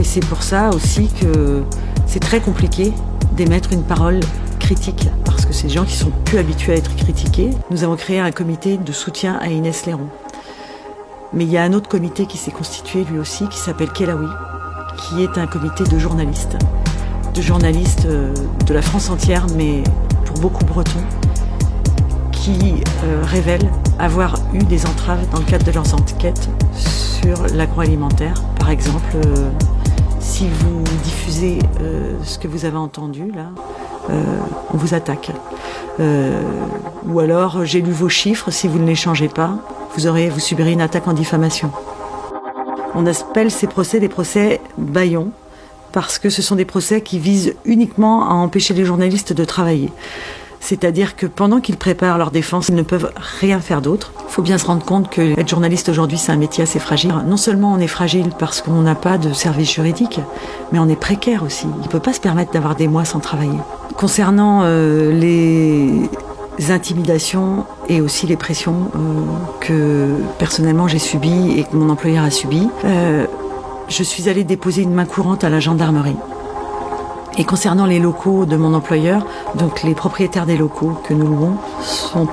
Et 0.00 0.04
c'est 0.04 0.24
pour 0.26 0.42
ça 0.42 0.70
aussi 0.70 1.08
que 1.20 1.62
c'est 2.06 2.20
très 2.20 2.40
compliqué 2.40 2.92
d'émettre 3.36 3.72
une 3.72 3.82
parole 3.82 4.18
critique, 4.58 5.08
parce 5.24 5.44
que 5.46 5.52
c'est 5.52 5.68
des 5.68 5.74
gens 5.74 5.84
qui 5.84 5.94
sont 5.94 6.10
plus 6.24 6.38
habitués 6.38 6.72
à 6.72 6.76
être 6.76 6.94
critiqués. 6.96 7.50
Nous 7.70 7.84
avons 7.84 7.94
créé 7.96 8.18
un 8.18 8.32
comité 8.32 8.78
de 8.78 8.92
soutien 8.92 9.38
à 9.40 9.48
Inès 9.48 9.86
Léron. 9.86 10.08
Mais 11.32 11.44
il 11.44 11.50
y 11.50 11.56
a 11.56 11.62
un 11.62 11.72
autre 11.72 11.88
comité 11.88 12.26
qui 12.26 12.38
s'est 12.38 12.50
constitué 12.50 13.04
lui 13.04 13.18
aussi, 13.18 13.48
qui 13.48 13.58
s'appelle 13.58 13.90
Kelawi, 13.90 14.28
qui 14.96 15.22
est 15.22 15.38
un 15.38 15.46
comité 15.46 15.84
de 15.84 15.98
journalistes. 15.98 16.56
De 17.34 17.42
journalistes 17.42 18.06
euh, 18.06 18.32
de 18.66 18.74
la 18.74 18.82
France 18.82 19.10
entière, 19.10 19.46
mais 19.56 19.82
pour 20.24 20.38
beaucoup 20.38 20.64
bretons, 20.64 21.04
qui 22.32 22.82
euh, 23.04 23.22
révèlent 23.24 23.70
avoir 23.98 24.36
eu 24.52 24.58
des 24.58 24.86
entraves 24.86 25.28
dans 25.30 25.38
le 25.38 25.44
cadre 25.44 25.64
de 25.64 25.72
leurs 25.72 25.94
enquêtes 25.94 26.48
sur 26.74 27.46
l'agroalimentaire. 27.54 28.42
Par 28.58 28.70
exemple, 28.70 29.16
euh, 29.16 29.50
si 30.20 30.48
vous 30.48 30.82
diffusez 31.02 31.58
ce 32.22 32.38
que 32.38 32.48
vous 32.48 32.64
avez 32.64 32.76
entendu 32.76 33.30
là, 33.30 33.46
on 34.72 34.76
vous 34.76 34.92
attaque. 34.94 35.30
Ou 35.98 37.20
alors, 37.20 37.64
j'ai 37.64 37.80
lu 37.80 37.92
vos 37.92 38.08
chiffres, 38.08 38.50
si 38.50 38.68
vous 38.68 38.78
ne 38.78 38.86
les 38.86 38.94
changez 38.94 39.28
pas, 39.28 39.56
vous, 39.96 40.06
aurez, 40.06 40.28
vous 40.28 40.40
subirez 40.40 40.72
une 40.72 40.80
attaque 40.80 41.08
en 41.08 41.12
diffamation. 41.12 41.70
On 42.94 43.06
appelle 43.06 43.50
ces 43.50 43.66
procès 43.66 44.00
des 44.00 44.08
procès 44.08 44.60
baillons, 44.78 45.30
parce 45.92 46.18
que 46.18 46.28
ce 46.28 46.42
sont 46.42 46.56
des 46.56 46.64
procès 46.64 47.00
qui 47.00 47.18
visent 47.18 47.54
uniquement 47.64 48.28
à 48.28 48.34
empêcher 48.34 48.74
les 48.74 48.84
journalistes 48.84 49.32
de 49.32 49.44
travailler. 49.44 49.90
C'est-à-dire 50.60 51.16
que 51.16 51.26
pendant 51.26 51.60
qu'ils 51.60 51.76
préparent 51.76 52.18
leur 52.18 52.30
défense, 52.30 52.68
ils 52.68 52.74
ne 52.74 52.82
peuvent 52.82 53.12
rien 53.40 53.60
faire 53.60 53.80
d'autre. 53.80 54.12
Il 54.28 54.32
faut 54.32 54.42
bien 54.42 54.58
se 54.58 54.66
rendre 54.66 54.84
compte 54.84 55.08
que 55.08 55.38
être 55.38 55.48
journaliste 55.48 55.88
aujourd'hui, 55.88 56.18
c'est 56.18 56.32
un 56.32 56.36
métier 56.36 56.64
assez 56.64 56.78
fragile. 56.78 57.14
Non 57.26 57.36
seulement 57.36 57.72
on 57.72 57.78
est 57.78 57.86
fragile 57.86 58.30
parce 58.38 58.60
qu'on 58.62 58.82
n'a 58.82 58.94
pas 58.94 59.16
de 59.16 59.32
service 59.32 59.72
juridique, 59.72 60.20
mais 60.72 60.78
on 60.78 60.88
est 60.88 61.00
précaire 61.00 61.44
aussi. 61.44 61.66
Il 61.80 61.84
ne 61.84 61.88
peut 61.88 62.00
pas 62.00 62.12
se 62.12 62.20
permettre 62.20 62.52
d'avoir 62.52 62.74
des 62.74 62.88
mois 62.88 63.04
sans 63.04 63.20
travailler. 63.20 63.58
Concernant 63.96 64.62
euh, 64.64 65.12
les 65.12 66.10
intimidations 66.70 67.64
et 67.88 68.00
aussi 68.00 68.26
les 68.26 68.36
pressions 68.36 68.90
euh, 68.94 68.98
que 69.60 70.16
personnellement 70.38 70.88
j'ai 70.88 70.98
subies 70.98 71.58
et 71.58 71.64
que 71.64 71.76
mon 71.76 71.90
employeur 71.90 72.24
a 72.24 72.30
subies, 72.30 72.68
euh, 72.84 73.26
je 73.88 74.02
suis 74.02 74.28
allée 74.28 74.44
déposer 74.44 74.82
une 74.82 74.94
main 74.94 75.04
courante 75.04 75.44
à 75.44 75.50
la 75.50 75.60
gendarmerie. 75.60 76.16
Et 77.38 77.44
concernant 77.44 77.84
les 77.84 77.98
locaux 77.98 78.46
de 78.46 78.56
mon 78.56 78.72
employeur, 78.72 79.26
donc 79.54 79.82
les 79.82 79.94
propriétaires 79.94 80.46
des 80.46 80.56
locaux 80.56 80.98
que 81.04 81.12
nous 81.12 81.26
louons 81.26 81.56
sont 81.82 82.28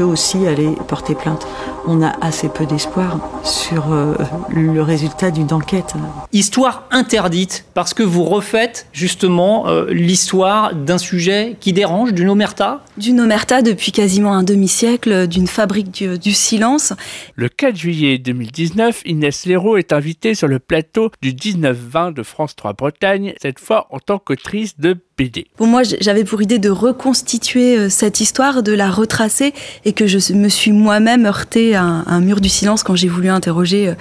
eux 0.00 0.04
aussi 0.04 0.46
allés 0.46 0.76
porter 0.88 1.14
plainte 1.14 1.46
on 1.86 2.02
a 2.02 2.12
assez 2.20 2.48
peu 2.48 2.66
d'espoir 2.66 3.18
sur 3.44 3.92
euh, 3.92 4.14
le 4.50 4.82
résultat 4.82 5.30
d'une 5.30 5.52
enquête. 5.52 5.94
Histoire 6.32 6.86
interdite, 6.90 7.64
parce 7.74 7.94
que 7.94 8.02
vous 8.02 8.24
refaites 8.24 8.86
justement 8.92 9.68
euh, 9.68 9.86
l'histoire 9.90 10.74
d'un 10.74 10.98
sujet 10.98 11.56
qui 11.60 11.72
dérange, 11.72 12.12
d'une 12.12 12.28
omerta? 12.28 12.82
D'une 12.96 13.20
omerta 13.20 13.62
depuis 13.62 13.92
quasiment 13.92 14.32
un 14.32 14.42
demi-siècle, 14.42 15.26
d'une 15.26 15.46
fabrique 15.46 15.90
du, 15.90 16.18
du, 16.18 16.32
silence. 16.32 16.92
Le 17.34 17.48
4 17.48 17.76
juillet 17.76 18.18
2019, 18.18 19.02
Inès 19.06 19.46
Léraud 19.46 19.76
est 19.76 19.92
invitée 19.92 20.34
sur 20.34 20.48
le 20.48 20.58
plateau 20.58 21.10
du 21.22 21.32
19-20 21.32 22.14
de 22.14 22.22
France 22.22 22.56
3 22.56 22.72
Bretagne, 22.72 23.34
cette 23.40 23.58
fois 23.58 23.86
en 23.90 23.98
tant 23.98 24.18
qu'autrice 24.18 24.78
de 24.78 24.96
BD. 25.16 25.46
Pour 25.56 25.66
moi, 25.66 25.82
j'avais 26.00 26.24
pour 26.24 26.42
idée 26.42 26.58
de 26.58 26.70
reconstituer 26.70 27.88
cette 27.88 28.20
histoire, 28.20 28.62
de 28.62 28.72
la 28.72 28.90
retracer 28.90 29.54
et 29.84 29.92
que 29.92 30.06
je 30.06 30.32
me 30.32 30.48
suis 30.48 30.72
moi-même 30.72 31.26
heurté 31.26 31.74
à 31.74 31.82
un, 31.82 32.20
mur 32.20 32.40
du 32.40 32.48
silence 32.48 32.82
quand 32.82 32.96
j'ai 32.96 33.08
voulu 33.08 33.28
interroger 33.28 33.94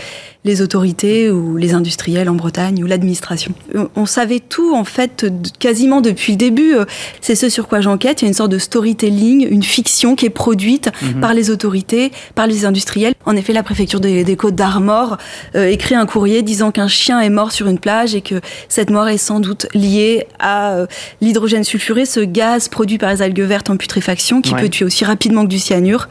les 0.45 0.61
autorités 0.61 1.29
ou 1.29 1.57
les 1.57 1.73
industriels 1.73 2.29
en 2.29 2.35
Bretagne 2.35 2.83
ou 2.83 2.87
l'administration. 2.87 3.53
On 3.95 4.05
savait 4.05 4.39
tout 4.39 4.75
en 4.75 4.83
fait 4.83 5.25
quasiment 5.59 6.01
depuis 6.01 6.33
le 6.33 6.37
début. 6.37 6.75
C'est 7.21 7.35
ce 7.35 7.49
sur 7.49 7.67
quoi 7.67 7.81
j'enquête. 7.81 8.21
Il 8.21 8.25
y 8.25 8.27
a 8.27 8.29
une 8.29 8.33
sorte 8.33 8.51
de 8.51 8.57
storytelling, 8.57 9.47
une 9.49 9.63
fiction 9.63 10.15
qui 10.15 10.25
est 10.25 10.31
produite 10.31 10.89
mmh. 11.01 11.19
par 11.19 11.33
les 11.33 11.49
autorités, 11.49 12.11
par 12.35 12.47
les 12.47 12.65
industriels. 12.65 13.13
En 13.25 13.35
effet, 13.35 13.53
la 13.53 13.63
préfecture 13.63 13.99
des, 13.99 14.23
des 14.23 14.35
Côtes 14.35 14.55
d'Armor 14.55 15.17
euh, 15.55 15.67
écrit 15.67 15.95
un 15.95 16.05
courrier 16.05 16.41
disant 16.41 16.71
qu'un 16.71 16.87
chien 16.87 17.19
est 17.21 17.29
mort 17.29 17.51
sur 17.51 17.67
une 17.67 17.79
plage 17.79 18.15
et 18.15 18.21
que 18.21 18.41
cette 18.67 18.89
mort 18.89 19.07
est 19.07 19.17
sans 19.17 19.39
doute 19.39 19.67
liée 19.73 20.27
à 20.39 20.73
euh, 20.73 20.87
l'hydrogène 21.21 21.63
sulfuré, 21.63 22.05
ce 22.05 22.19
gaz 22.19 22.69
produit 22.69 22.97
par 22.97 23.11
les 23.11 23.21
algues 23.21 23.41
vertes 23.41 23.69
en 23.69 23.77
putréfaction 23.77 24.41
qui 24.41 24.53
ouais. 24.53 24.61
peut 24.61 24.69
tuer 24.69 24.85
aussi 24.85 25.05
rapidement 25.05 25.43
que 25.43 25.49
du 25.49 25.59
cyanure. 25.59 26.07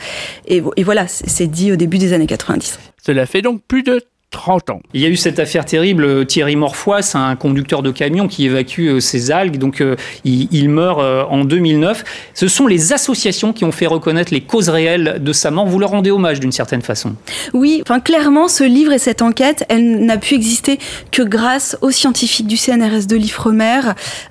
Et, 0.47 0.63
et 0.77 0.85
voilà, 0.85 1.07
c'est 1.09 1.47
dit 1.47 1.73
au 1.73 1.77
début 1.77 1.99
des 1.99 2.13
années 2.13 2.27
90. 2.27 2.79
Cela 3.05 3.27
fait 3.27 3.43
donc 3.43 3.63
plus 3.67 3.83
de 3.83 4.01
30 4.33 4.71
ans. 4.71 4.81
Il 4.95 5.01
y 5.01 5.05
a 5.05 5.09
eu 5.09 5.17
cette 5.17 5.39
affaire 5.39 5.65
terrible, 5.65 6.27
Thierry 6.27 6.57
Morfoy, 6.57 7.03
c'est 7.03 7.19
un 7.19 7.37
conducteur 7.37 7.83
de 7.83 7.93
camion 7.93 8.27
qui 8.27 8.47
évacue 8.47 8.99
ces 8.99 9.31
algues, 9.31 9.59
donc 9.59 9.81
euh, 9.81 9.95
il, 10.25 10.49
il, 10.51 10.69
meurt 10.69 11.01
euh, 11.01 11.23
en 11.25 11.45
2009. 11.45 12.05
Ce 12.35 12.49
sont 12.49 12.67
les 12.67 12.93
associations 12.93 13.53
qui 13.53 13.65
ont 13.65 13.73
fait 13.73 13.87
reconnaître 13.87 14.33
les 14.33 14.41
causes 14.41 14.69
réelles 14.69 15.19
de 15.21 15.33
sa 15.33 15.51
mort. 15.51 15.67
Vous 15.67 15.79
leur 15.79 15.91
rendez 15.91 16.11
hommage 16.11 16.41
d'une 16.41 16.51
certaine 16.51 16.83
façon. 16.83 17.15
Oui, 17.53 17.81
enfin 17.83 18.01
clairement, 18.01 18.49
ce 18.49 18.65
livre 18.65 18.93
et 18.93 18.99
cette 18.99 19.23
enquête, 19.23 19.65
elle 19.69 20.05
n'a 20.05 20.17
pu 20.17 20.35
exister 20.35 20.79
que 21.11 21.23
grâce 21.23 21.77
aux 21.83 21.91
scientifiques 21.91 22.47
du 22.47 22.57
CNRS 22.57 23.07
de 23.07 23.17
l'Ifremer, 23.17 23.81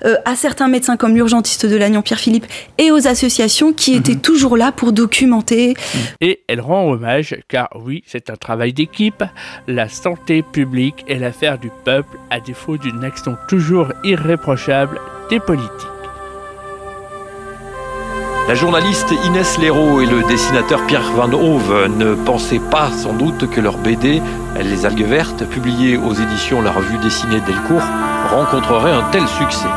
euh, 0.04 0.16
à 0.24 0.34
certains 0.34 0.68
médecins 0.68 0.96
comme 0.96 1.14
l'urgentiste 1.14 1.64
de 1.64 1.76
Lannion 1.76 2.02
Pierre 2.02 2.20
Philippe 2.20 2.46
et 2.78 2.90
aux 2.90 3.06
associations 3.06 3.72
qui 3.72 3.94
mmh. 3.94 3.98
étaient 3.98 4.16
toujours 4.16 4.56
là 4.56 4.72
pour 4.72 4.92
documenter. 4.92 5.74
Et 6.20 6.40
elle 6.48 6.60
rend 6.60 6.90
hommage, 6.90 7.36
car 7.48 7.68
oui, 7.74 8.02
c'est 8.06 8.30
un 8.30 8.36
travail 8.36 8.72
d'équipe. 8.72 9.22
La 9.68 9.88
santé 9.92 10.42
publique 10.42 11.04
est 11.08 11.18
l'affaire 11.18 11.58
du 11.58 11.70
peuple 11.84 12.18
à 12.30 12.40
défaut 12.40 12.76
d'une 12.76 13.04
action 13.04 13.36
toujours 13.48 13.92
irréprochable 14.04 15.00
des 15.30 15.40
politiques. 15.40 15.70
La 18.48 18.56
journaliste 18.56 19.14
Inès 19.24 19.56
Léraud 19.58 20.00
et 20.00 20.06
le 20.06 20.26
dessinateur 20.26 20.84
Pierre 20.86 21.12
Van 21.12 21.32
Hove 21.32 21.88
ne 21.96 22.14
pensaient 22.14 22.60
pas 22.70 22.90
sans 22.90 23.14
doute 23.14 23.48
que 23.48 23.60
leur 23.60 23.78
BD, 23.78 24.20
Les 24.58 24.84
algues 24.84 25.04
vertes, 25.06 25.48
publiée 25.48 25.96
aux 25.96 26.12
éditions 26.12 26.60
La 26.60 26.72
Revue 26.72 26.98
dessinée 26.98 27.40
Delcourt, 27.46 27.86
rencontrerait 28.30 28.92
un 28.92 29.08
tel 29.10 29.26
succès. 29.28 29.68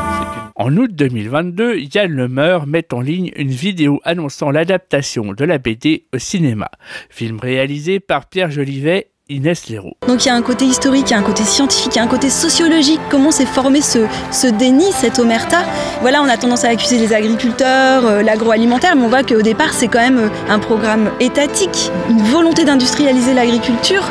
En 0.56 0.76
août 0.76 0.90
2022, 0.92 1.78
Yann 1.94 2.10
Lemeur 2.10 2.66
met 2.66 2.92
en 2.92 3.00
ligne 3.00 3.30
une 3.36 3.50
vidéo 3.50 4.00
annonçant 4.04 4.50
l'adaptation 4.50 5.32
de 5.32 5.44
la 5.44 5.58
BD 5.58 6.06
au 6.12 6.18
cinéma. 6.18 6.70
Film 7.08 7.38
réalisé 7.38 8.00
par 8.00 8.26
Pierre 8.26 8.50
Jolivet 8.50 9.10
Inès 9.28 9.68
Léraud. 9.68 9.96
Donc 10.06 10.24
il 10.24 10.28
y 10.28 10.30
a 10.30 10.34
un 10.34 10.42
côté 10.42 10.64
historique, 10.64 11.06
il 11.08 11.10
y 11.10 11.14
a 11.14 11.18
un 11.18 11.22
côté 11.22 11.42
scientifique, 11.42 11.92
il 11.94 11.96
y 11.96 12.00
a 12.00 12.04
un 12.04 12.08
côté 12.08 12.30
sociologique. 12.30 13.00
Comment 13.10 13.32
s'est 13.32 13.44
formé 13.44 13.80
ce, 13.80 14.06
ce, 14.30 14.46
déni, 14.46 14.84
cette 14.92 15.18
omerta? 15.18 15.64
Voilà, 16.00 16.22
on 16.22 16.28
a 16.28 16.36
tendance 16.36 16.64
à 16.64 16.68
accuser 16.68 16.96
les 16.96 17.12
agriculteurs, 17.12 18.06
euh, 18.06 18.22
l'agroalimentaire, 18.22 18.94
mais 18.94 19.02
on 19.02 19.08
voit 19.08 19.24
qu'au 19.24 19.42
départ 19.42 19.74
c'est 19.74 19.88
quand 19.88 19.98
même 19.98 20.30
un 20.48 20.58
programme 20.60 21.10
étatique, 21.18 21.90
une 22.08 22.22
volonté 22.22 22.64
d'industrialiser 22.64 23.34
l'agriculture. 23.34 24.04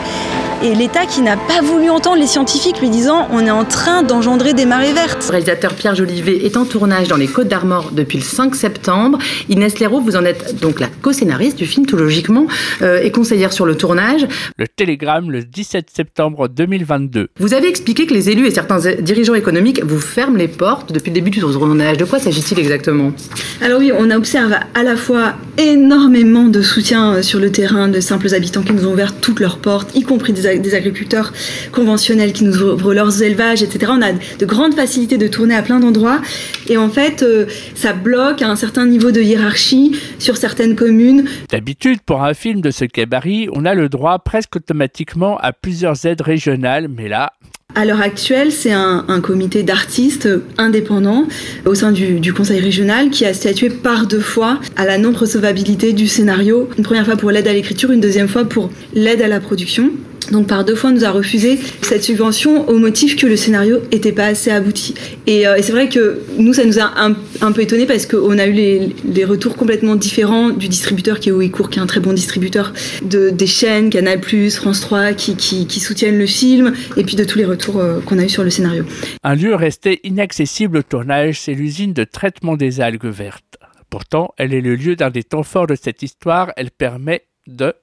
Et 0.64 0.74
l'État 0.74 1.06
qui 1.06 1.22
n'a 1.22 1.38
pas 1.38 1.62
voulu 1.62 1.90
entendre 1.90 2.18
les 2.18 2.28
scientifiques 2.28 2.80
lui 2.80 2.90
disant 2.90 3.28
on 3.32 3.46
est 3.46 3.52
en 3.52 3.66
train 3.66 4.04
d'engendrer 4.04 4.54
des 4.54 4.66
marées 4.66 4.94
vertes. 4.94 5.26
Le 5.26 5.32
réalisateur 5.32 5.74
Pierre 5.74 5.96
Jolivet 5.96 6.46
est 6.46 6.58
en 6.58 6.66
tournage 6.66 7.08
dans 7.08 7.18
les 7.18 7.28
Côtes 7.28 7.48
d'Armor 7.48 7.92
depuis 7.92 8.18
le 8.18 8.24
5 8.24 8.56
septembre. 8.56 9.20
Inès 9.50 9.78
Léraud, 9.80 10.02
vous 10.02 10.16
en 10.16 10.24
êtes 10.24 10.60
donc 10.60 10.80
la 10.80 10.88
co-scénariste 10.88 11.58
du 11.58 11.66
film, 11.66 11.86
tout 11.86 11.98
logiquement, 11.98 12.48
euh, 12.82 13.02
et 13.02 13.12
conseillère 13.12 13.52
sur 13.52 13.66
le 13.66 13.76
tournage. 13.76 14.28
Le 14.58 14.68
Télégramme, 14.68 15.30
le 15.30 15.44
17 15.44 15.90
septembre 15.94 16.48
2022. 16.48 17.28
Vous 17.40 17.54
avez 17.54 17.68
expliqué 17.68 18.06
que 18.06 18.14
les 18.14 18.30
élus 18.30 18.48
et 18.48 18.52
certains 18.52 18.80
dirigeants 19.00 19.36
économiques 19.36 19.84
vous 19.84 20.00
ferment 20.00 20.38
les 20.38 20.48
portes 20.48 20.94
depuis 20.94 21.10
le 21.10 21.16
début 21.16 21.32
du 21.32 21.42
tournage. 21.42 21.98
De 21.98 22.06
quoi 22.06 22.20
s'agit-il 22.20 22.60
exactement? 22.60 23.12
Alors 23.62 23.80
oui, 23.80 23.92
on 23.98 24.10
observe 24.10 24.54
à 24.74 24.84
la 24.84 24.96
fois 24.96 25.34
énormément 25.58 26.46
de 26.46 26.62
soutien 26.62 27.22
sur 27.22 27.40
le 27.40 27.52
terrain 27.52 27.88
de 27.88 28.00
simples 28.00 28.34
habitants 28.34 28.62
qui 28.62 28.74
nous 28.74 28.88
ont 28.88 28.94
ouvert 28.94 29.14
toutes 29.20 29.40
leurs 29.40 29.58
portes, 29.58 29.96
y 29.96 30.04
compris 30.04 30.34
des 30.34 30.45
des 30.46 30.76
agriculteurs 30.76 31.34
conventionnels 31.72 32.34
qui 32.34 32.44
nous 32.44 32.62
ouvrent 32.62 32.94
leurs 32.94 33.24
élevages, 33.24 33.64
etc. 33.64 33.92
On 33.96 34.02
a 34.02 34.12
de 34.14 34.46
grandes 34.46 34.76
facilités 34.76 35.18
de 35.18 35.28
tourner 35.28 35.56
à 35.56 35.62
plein 35.62 35.80
d'endroits. 35.80 36.22
Et 36.68 36.78
en 36.78 36.90
fait, 36.90 37.24
euh, 37.24 37.46
ça 37.76 37.94
bloque 37.94 38.42
à 38.42 38.50
un 38.50 38.56
certain 38.56 38.86
niveau 38.86 39.12
de 39.12 39.22
hiérarchie 39.22 39.96
sur 40.20 40.38
certaines 40.38 40.76
communes. 40.76 41.26
D'habitude, 41.50 42.00
pour 42.06 42.24
un 42.24 42.34
film 42.34 42.62
de 42.62 42.72
ce 42.72 42.86
cabaret, 42.86 43.48
on 43.54 43.66
a 43.66 43.74
le 43.74 43.90
droit 43.90 44.20
presque 44.20 44.56
automatiquement 44.56 45.38
à 45.38 45.54
plusieurs 45.54 46.06
aides 46.06 46.22
régionales, 46.22 46.88
mais 46.88 47.08
là, 47.08 47.34
à 47.78 47.84
l'heure 47.84 48.02
actuelle, 48.02 48.54
c'est 48.54 48.72
un, 48.72 49.04
un, 49.10 49.20
comité 49.20 49.62
d'artistes 49.62 50.30
indépendants 50.58 51.28
au 51.66 51.76
sein 51.76 51.92
du, 51.92 52.22
du, 52.22 52.32
conseil 52.32 52.62
régional 52.62 53.10
qui 53.10 53.26
a 53.26 53.34
statué 53.34 53.70
par 53.70 54.08
deux 54.08 54.22
fois 54.22 54.60
à 54.78 54.86
la 54.86 54.98
non-recevabilité 54.98 55.92
du 55.92 56.08
scénario. 56.08 56.70
Une 56.78 56.86
première 56.86 57.06
fois 57.06 57.18
pour 57.18 57.32
l'aide 57.32 57.50
à 57.50 57.54
l'écriture, 57.54 57.92
une 57.92 58.00
deuxième 58.00 58.30
fois 58.30 58.46
pour 58.46 58.70
l'aide 58.94 59.22
à 59.22 59.28
la 59.28 59.42
production. 59.42 59.92
Donc 60.32 60.48
par 60.48 60.66
deux 60.66 60.76
fois, 60.76 60.90
on 60.90 60.94
nous 60.94 61.06
a 61.06 61.12
refusé 61.12 61.60
cette 61.82 62.04
subvention 62.04 62.68
au 62.70 62.78
motif 62.78 63.16
que 63.16 63.28
le 63.28 63.36
scénario 63.36 63.80
n'était 63.92 64.12
pas 64.12 64.26
assez 64.26 64.52
abouti. 64.52 64.96
Et, 65.28 65.48
euh, 65.48 65.56
et 65.56 65.62
c'est 65.62 65.72
vrai 65.72 65.90
que 65.90 66.22
nous, 66.38 66.54
ça 66.54 66.66
nous 66.66 66.80
a 66.80 66.92
un, 66.98 67.52
peu 67.52 67.62
étonné 67.62 67.86
parce 67.86 68.06
qu'on 68.06 68.38
a 68.38 68.46
eu 68.48 68.54
les, 68.54 69.26
retours 69.26 69.56
complètement 69.56 69.96
différents 69.96 70.52
du 70.52 70.68
distributeur 70.68 71.20
qui 71.20 71.30
est 71.30 71.32
Ouicourt, 71.32 71.70
qui 71.70 71.80
est 71.80 71.82
un 71.82 71.88
très 71.88 72.00
bon 72.00 72.14
distributeur, 72.14 72.74
de, 73.04 73.30
des 73.30 73.48
chaînes 73.48 73.90
Canal+, 73.90 74.20
France 74.52 74.82
3 74.82 75.14
qui, 75.14 75.36
qui, 75.36 75.66
qui 75.66 75.80
soutiennent 75.80 76.20
le 76.20 76.28
film, 76.28 76.74
et 76.96 77.04
puis 77.04 77.16
de 77.16 77.24
tous 77.24 77.38
les 77.38 77.46
retours 77.46 77.80
euh, 77.80 78.00
qu'on 78.02 78.20
a 78.20 78.24
eu 78.24 78.30
sur 78.30 78.44
le 78.44 78.50
scénario. 78.50 78.86
Un 79.24 79.36
lieu 79.36 79.56
resté 79.56 80.00
inaccessible 80.04 80.78
au 80.78 80.84
tournage, 80.84 81.42
c'est 81.42 81.54
l'usine 81.54 81.94
de 81.94 82.04
traitement 82.04 82.56
des 82.56 82.82
algues 82.82 83.06
vertes. 83.06 83.58
Pourtant, 83.90 84.34
elle 84.38 84.54
est 84.54 84.62
le 84.62 84.76
lieu 84.76 84.96
d'un 84.96 85.10
des 85.10 85.24
temps 85.24 85.44
forts 85.44 85.68
de 85.68 85.76
cette 85.76 86.04
histoire. 86.04 86.52
Elle 86.58 86.72
permet 86.72 87.24
de 87.48 87.74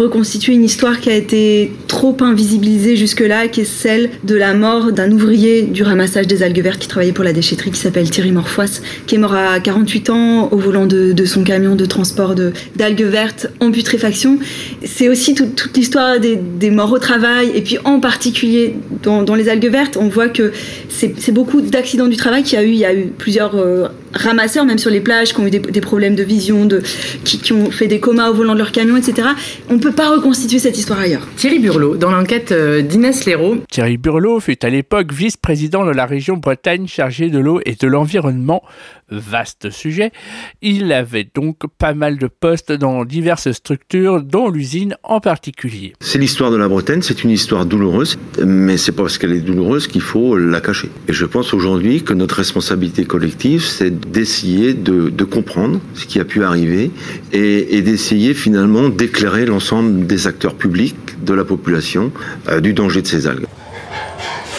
reconstituer 0.00 0.52
une 0.52 0.62
histoire 0.62 1.00
qui 1.00 1.10
a 1.10 1.14
été 1.16 1.72
trop 1.88 2.16
invisibilisée 2.20 2.94
jusque-là, 2.94 3.48
qui 3.48 3.62
est 3.62 3.64
celle 3.64 4.10
de 4.22 4.36
la 4.36 4.54
mort 4.54 4.92
d'un 4.92 5.10
ouvrier 5.10 5.62
du 5.62 5.82
ramassage 5.82 6.28
des 6.28 6.44
algues 6.44 6.62
vertes 6.62 6.78
qui 6.78 6.86
travaillait 6.86 7.12
pour 7.12 7.24
la 7.24 7.32
déchetterie, 7.32 7.72
qui 7.72 7.80
s'appelle 7.80 8.08
Thierry 8.08 8.30
Morfois, 8.30 8.66
qui 9.08 9.16
est 9.16 9.18
mort 9.18 9.34
à 9.34 9.58
48 9.58 10.10
ans 10.10 10.48
au 10.52 10.56
volant 10.56 10.86
de, 10.86 11.24
son 11.24 11.42
camion 11.42 11.74
de 11.74 11.84
transport 11.84 12.36
d'algues 12.76 13.02
vertes 13.02 13.48
en 13.58 13.72
putréfaction. 13.72 14.38
C'est 14.84 15.08
aussi 15.08 15.34
tout, 15.34 15.46
toute 15.46 15.76
l'histoire 15.76 16.20
des, 16.20 16.70
morts 16.70 16.92
au 16.92 17.00
travail, 17.00 17.50
et 17.56 17.62
puis 17.62 17.78
en 17.84 17.98
particulier 17.98 18.76
dans, 19.02 19.24
dans 19.24 19.34
les 19.34 19.48
algues 19.48 19.68
vertes, 19.68 19.96
on 20.00 20.06
voit 20.06 20.28
que 20.28 20.52
c'est 20.88 21.32
beaucoup 21.32 21.60
d'accidents 21.60 22.06
du 22.06 22.16
travail 22.16 22.44
qu'il 22.44 22.56
y 22.56 22.62
a 22.62 22.64
eu. 22.64 22.70
Il 22.70 22.78
y 22.78 22.84
a 22.84 22.94
eu 22.94 23.06
plusieurs 23.06 23.56
euh, 23.56 23.88
ramasseurs, 24.14 24.64
même 24.64 24.78
sur 24.78 24.90
les 24.90 25.00
plages, 25.00 25.34
qui 25.34 25.40
ont 25.40 25.46
eu 25.46 25.50
des, 25.50 25.58
des 25.58 25.80
problèmes 25.80 26.14
de 26.14 26.22
vision, 26.22 26.64
de, 26.64 26.82
qui, 27.24 27.38
qui, 27.38 27.52
ont 27.52 27.70
fait 27.70 27.86
des 27.86 28.00
comas 28.00 28.30
au 28.30 28.34
volant 28.34 28.54
de 28.54 28.58
leur 28.58 28.72
camion, 28.72 28.96
etc. 28.96 29.28
On 29.68 29.78
peut 29.78 29.92
pas 29.92 30.10
reconstituer 30.10 30.58
cette 30.58 30.78
histoire 30.78 30.98
ailleurs. 30.98 31.26
Thierry 31.36 31.58
Burlot, 31.58 31.96
dans 31.96 32.10
l'enquête 32.10 32.52
d'Inès 32.52 33.24
Léraud. 33.24 33.58
Thierry 33.70 33.96
Burlot 33.96 34.40
fut 34.40 34.64
à 34.64 34.70
l'époque 34.70 35.12
vice-président 35.12 35.84
de 35.84 35.90
la 35.90 36.06
région 36.06 36.36
Bretagne 36.36 36.86
chargé 36.86 37.30
de 37.30 37.38
l'eau 37.38 37.60
et 37.64 37.74
de 37.74 37.86
l'environnement. 37.86 38.62
Vaste 39.10 39.70
sujet. 39.70 40.12
Il 40.60 40.92
avait 40.92 41.26
donc 41.34 41.60
pas 41.78 41.94
mal 41.94 42.18
de 42.18 42.26
postes 42.26 42.72
dans 42.72 43.04
diverses 43.04 43.52
structures, 43.52 44.22
dont 44.22 44.50
l'usine 44.50 44.96
en 45.02 45.20
particulier. 45.20 45.94
C'est 46.00 46.18
l'histoire 46.18 46.50
de 46.50 46.56
la 46.56 46.68
Bretagne, 46.68 47.00
c'est 47.02 47.24
une 47.24 47.30
histoire 47.30 47.64
douloureuse, 47.64 48.18
mais 48.44 48.76
c'est 48.76 48.92
pas 48.92 49.02
parce 49.02 49.16
qu'elle 49.18 49.32
est 49.32 49.40
douloureuse 49.40 49.86
qu'il 49.86 50.02
faut 50.02 50.36
la 50.36 50.60
cacher. 50.60 50.90
Et 51.08 51.12
je 51.12 51.24
pense 51.24 51.54
aujourd'hui 51.54 52.02
que 52.02 52.12
notre 52.12 52.36
responsabilité 52.36 53.04
collective, 53.04 53.62
c'est 53.62 54.07
d'essayer 54.10 54.74
de, 54.74 55.08
de, 55.08 55.24
comprendre 55.24 55.80
ce 55.94 56.06
qui 56.06 56.20
a 56.20 56.24
pu 56.24 56.44
arriver 56.44 56.90
et, 57.32 57.76
et 57.76 57.82
d'essayer 57.82 58.34
finalement 58.34 58.88
d'éclairer 58.88 59.46
l'ensemble 59.46 60.06
des 60.06 60.26
acteurs 60.26 60.54
publics, 60.54 61.22
de 61.22 61.34
la 61.34 61.44
population, 61.44 62.12
euh, 62.48 62.60
du 62.60 62.72
danger 62.72 63.02
de 63.02 63.06
ces 63.06 63.26
algues. 63.26 63.46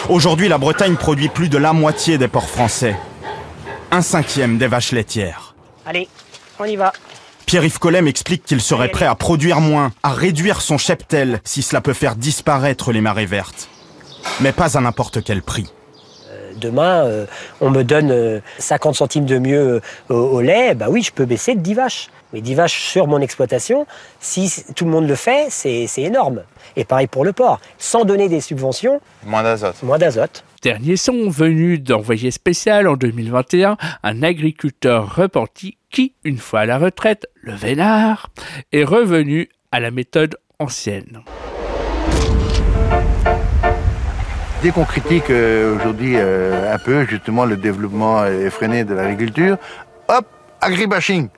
Aujourd'hui, 0.08 0.48
la 0.48 0.58
Bretagne 0.58 0.96
produit 0.96 1.28
plus 1.28 1.48
de 1.48 1.58
la 1.58 1.72
moitié 1.72 2.18
des 2.18 2.28
ports 2.28 2.48
français. 2.48 2.96
Un 3.90 4.02
cinquième 4.02 4.58
des 4.58 4.66
vaches 4.66 4.92
laitières. 4.92 5.54
Allez, 5.86 6.08
on 6.58 6.64
y 6.64 6.76
va. 6.76 6.92
Pierre-Yves 7.46 7.78
Collet 7.78 8.02
m'explique 8.02 8.44
qu'il 8.44 8.60
serait 8.60 8.90
prêt 8.90 9.06
à 9.06 9.16
produire 9.16 9.60
moins, 9.60 9.92
à 10.04 10.12
réduire 10.12 10.60
son 10.60 10.78
cheptel 10.78 11.40
si 11.44 11.62
cela 11.62 11.80
peut 11.80 11.92
faire 11.92 12.14
disparaître 12.14 12.92
les 12.92 13.00
marées 13.00 13.26
vertes. 13.26 13.68
Mais 14.40 14.52
pas 14.52 14.78
à 14.78 14.80
n'importe 14.80 15.24
quel 15.24 15.42
prix. 15.42 15.66
Demain, 16.60 17.04
euh, 17.06 17.26
on 17.60 17.70
me 17.70 17.82
donne 17.82 18.10
euh, 18.10 18.40
50 18.58 18.94
centimes 18.94 19.24
de 19.24 19.38
mieux 19.38 19.80
euh, 20.10 20.14
au, 20.14 20.14
au 20.14 20.40
lait, 20.40 20.74
bah 20.74 20.86
oui, 20.90 21.02
je 21.02 21.10
peux 21.12 21.24
baisser 21.24 21.54
de 21.54 21.60
10 21.60 21.74
vaches. 21.74 22.08
Mais 22.32 22.40
10 22.40 22.54
vaches 22.54 22.80
sur 22.80 23.08
mon 23.08 23.20
exploitation, 23.20 23.86
si 24.20 24.64
tout 24.76 24.84
le 24.84 24.90
monde 24.92 25.08
le 25.08 25.16
fait, 25.16 25.46
c'est 25.50 25.86
c'est 25.88 26.02
énorme. 26.02 26.42
Et 26.76 26.84
pareil 26.84 27.08
pour 27.08 27.24
le 27.24 27.32
porc. 27.32 27.60
Sans 27.78 28.04
donner 28.04 28.28
des 28.28 28.40
subventions, 28.40 29.00
Moins 29.24 29.42
d'azote. 29.42 29.82
moins 29.82 29.98
d'azote. 29.98 30.44
Dernier 30.62 30.96
son 30.96 31.28
venu 31.30 31.78
d'envoyé 31.78 32.30
spécial 32.30 32.86
en 32.86 32.94
2021, 32.96 33.76
un 34.04 34.22
agriculteur 34.22 35.16
repenti 35.16 35.76
qui, 35.90 36.14
une 36.22 36.38
fois 36.38 36.60
à 36.60 36.66
la 36.66 36.78
retraite, 36.78 37.26
le 37.42 37.54
vénard, 37.54 38.28
est 38.70 38.84
revenu 38.84 39.48
à 39.72 39.80
la 39.80 39.90
méthode 39.90 40.36
ancienne. 40.60 41.22
Dès 44.62 44.72
qu'on 44.72 44.84
critique 44.84 45.30
euh, 45.30 45.74
aujourd'hui 45.74 46.14
euh, 46.16 46.74
un 46.74 46.78
peu 46.78 47.06
justement 47.06 47.46
le 47.46 47.56
développement 47.56 48.26
effréné 48.26 48.84
de 48.84 48.92
l'agriculture, 48.92 49.56
hop, 50.08 50.26
agribashing. 50.60 51.28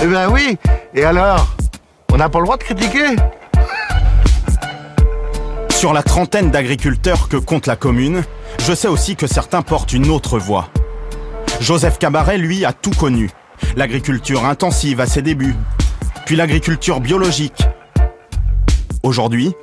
eh 0.00 0.06
bien 0.06 0.30
oui, 0.30 0.56
et 0.94 1.04
alors 1.04 1.56
On 2.12 2.16
n'a 2.16 2.28
pas 2.28 2.38
le 2.38 2.44
droit 2.44 2.56
de 2.56 2.62
critiquer 2.62 3.16
Sur 5.70 5.92
la 5.92 6.04
trentaine 6.04 6.52
d'agriculteurs 6.52 7.28
que 7.28 7.36
compte 7.36 7.66
la 7.66 7.74
commune, 7.74 8.22
je 8.60 8.72
sais 8.72 8.88
aussi 8.88 9.16
que 9.16 9.26
certains 9.26 9.62
portent 9.62 9.92
une 9.92 10.10
autre 10.10 10.38
voie. 10.38 10.68
Joseph 11.60 11.98
Cabaret, 11.98 12.38
lui, 12.38 12.64
a 12.64 12.72
tout 12.72 12.92
connu. 12.92 13.30
L'agriculture 13.76 14.44
intensive 14.44 15.00
à 15.00 15.06
ses 15.06 15.22
débuts, 15.22 15.56
puis 16.24 16.36
l'agriculture 16.36 17.00
biologique. 17.00 17.64
Aujourd'hui, 19.02 19.54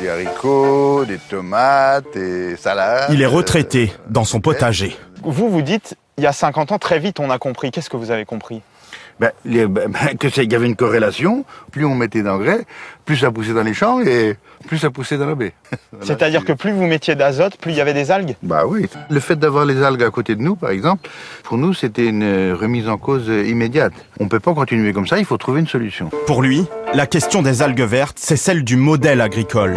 Des 0.00 0.08
haricots, 0.08 1.04
des 1.04 1.18
tomates, 1.18 2.04
des 2.14 2.56
salades. 2.56 3.10
il 3.12 3.20
est 3.22 3.26
retraité 3.26 3.92
dans 4.08 4.24
son 4.24 4.40
potager. 4.40 4.96
Vous, 5.22 5.50
vous 5.50 5.62
dites, 5.62 5.96
il 6.16 6.24
y 6.24 6.26
a 6.26 6.32
50 6.32 6.72
ans, 6.72 6.78
très 6.78 6.98
vite, 6.98 7.20
on 7.20 7.28
a 7.30 7.38
compris. 7.38 7.70
Qu'est-ce 7.70 7.90
que 7.90 7.96
vous 7.98 8.10
avez 8.10 8.24
compris? 8.24 8.62
Ben, 9.20 9.32
les- 9.44 9.66
ben, 9.66 9.90
ben, 9.92 10.16
que 10.18 10.30
c'est- 10.30 10.42
qu'il 10.44 10.52
y 10.52 10.56
avait 10.56 10.66
une 10.66 10.76
corrélation. 10.76 11.44
Plus 11.70 11.84
on 11.84 11.94
mettait 11.94 12.22
d'engrais, 12.22 12.64
plus 13.04 13.18
ça 13.18 13.30
poussait 13.30 13.52
dans 13.52 13.62
les 13.62 13.74
champs 13.74 14.00
et 14.00 14.36
plus 14.66 14.78
ça 14.78 14.88
poussait 14.90 15.18
dans 15.18 15.26
la 15.26 15.34
baie. 15.36 15.52
C'est-à-dire 16.00 16.46
que 16.46 16.54
plus 16.54 16.72
vous 16.72 16.86
mettiez 16.86 17.14
d'azote, 17.16 17.58
plus 17.58 17.72
il 17.72 17.76
y 17.76 17.80
avait 17.82 17.92
des 17.92 18.10
algues? 18.10 18.34
Bah 18.42 18.62
oui. 18.66 18.86
Le 19.10 19.20
fait 19.20 19.36
d'avoir 19.36 19.66
les 19.66 19.82
algues 19.82 20.02
à 20.02 20.10
côté 20.10 20.34
de 20.36 20.40
nous, 20.40 20.56
par 20.56 20.70
exemple, 20.70 21.10
pour 21.44 21.58
nous, 21.58 21.74
c'était 21.74 22.06
une 22.06 22.22
euh, 22.22 22.56
remise 22.58 22.88
en 22.88 22.96
cause 22.96 23.28
euh, 23.28 23.46
immédiate. 23.46 23.92
On 24.20 24.28
peut 24.28 24.40
pas 24.40 24.54
continuer 24.54 24.94
comme 24.94 25.06
ça, 25.06 25.18
il 25.18 25.26
faut 25.26 25.36
trouver 25.36 25.60
une 25.60 25.68
solution. 25.68 26.08
Pour 26.26 26.40
lui, 26.40 26.64
la 26.94 27.06
question 27.06 27.42
des 27.42 27.60
algues 27.60 27.82
vertes, 27.82 28.16
c'est 28.18 28.36
celle 28.36 28.64
du 28.64 28.76
modèle 28.76 29.20
agricole. 29.20 29.76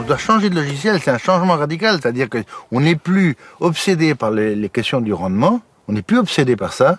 On 0.00 0.02
doit 0.02 0.16
changer 0.16 0.48
de 0.48 0.54
logiciel, 0.54 0.98
c'est 0.98 1.10
un 1.10 1.18
changement 1.18 1.56
radical, 1.56 1.98
c'est-à-dire 2.00 2.28
qu'on 2.30 2.80
n'est 2.80 2.96
plus 2.96 3.36
obsédé 3.60 4.14
par 4.14 4.30
les, 4.30 4.70
questions 4.70 5.02
du 5.02 5.12
rendement, 5.12 5.60
on 5.88 5.92
n'est 5.92 6.00
plus 6.00 6.16
obsédé 6.16 6.56
par 6.56 6.72
ça, 6.72 6.96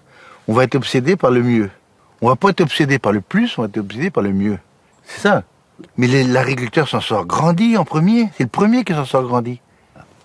on 0.47 0.53
va 0.53 0.65
être 0.65 0.75
obsédé 0.75 1.15
par 1.15 1.31
le 1.31 1.41
mieux. 1.41 1.71
On 2.21 2.27
va 2.27 2.35
pas 2.35 2.49
être 2.49 2.61
obsédé 2.61 2.99
par 2.99 3.11
le 3.11 3.21
plus, 3.21 3.57
on 3.57 3.63
va 3.63 3.69
être 3.69 3.79
obsédé 3.79 4.11
par 4.11 4.21
le 4.21 4.31
mieux. 4.31 4.59
C'est 5.03 5.21
ça. 5.21 5.41
Mais 5.97 6.05
l'agriculteur 6.25 6.87
s'en 6.87 7.01
sort 7.01 7.25
grandi 7.25 7.75
en 7.75 7.85
premier, 7.85 8.29
c'est 8.37 8.43
le 8.43 8.49
premier 8.49 8.83
qui 8.83 8.93
s'en 8.93 9.05
sort 9.05 9.23
grandi. 9.23 9.59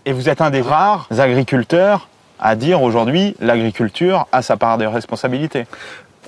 Et 0.04 0.12
vous 0.12 0.28
êtes 0.28 0.42
un 0.42 0.50
des 0.50 0.60
rares 0.60 1.08
agriculteurs 1.16 2.10
à 2.38 2.56
dire 2.56 2.82
aujourd'hui 2.82 3.36
l'agriculture 3.40 4.26
a 4.32 4.42
sa 4.42 4.58
part 4.58 4.76
de 4.76 4.84
responsabilité. 4.84 5.64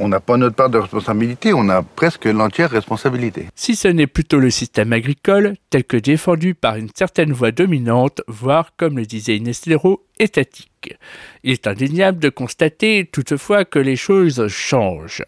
On 0.01 0.09
n'a 0.09 0.21
pas 0.21 0.37
notre 0.37 0.55
part 0.55 0.71
de 0.71 0.79
responsabilité, 0.79 1.53
on 1.53 1.69
a 1.69 1.83
presque 1.83 2.27
l'entière 2.27 2.71
responsabilité. 2.71 3.47
Si 3.57 3.75
ce 3.75 3.89
n'est 3.89 4.07
plutôt 4.07 4.39
le 4.39 4.51
système 4.51 4.93
agricole, 4.93 5.55
tel 5.71 5.83
que 5.83 5.97
défendu 5.97 6.55
par 6.55 6.77
une 6.77 6.89
certaine 6.95 7.33
voix 7.33 7.51
dominante, 7.51 8.23
voire, 8.29 8.71
comme 8.77 8.97
le 8.97 9.07
disait 9.07 9.37
Inès 9.37 9.67
Leroux, 9.67 10.01
étatique. 10.21 10.97
Il 11.43 11.53
est 11.53 11.67
indéniable 11.67 12.21
de 12.21 12.29
constater 12.29 13.09
toutefois 13.11 13.65
que 13.65 13.81
les 13.81 13.97
choses 13.97 14.47
changent. 14.49 15.25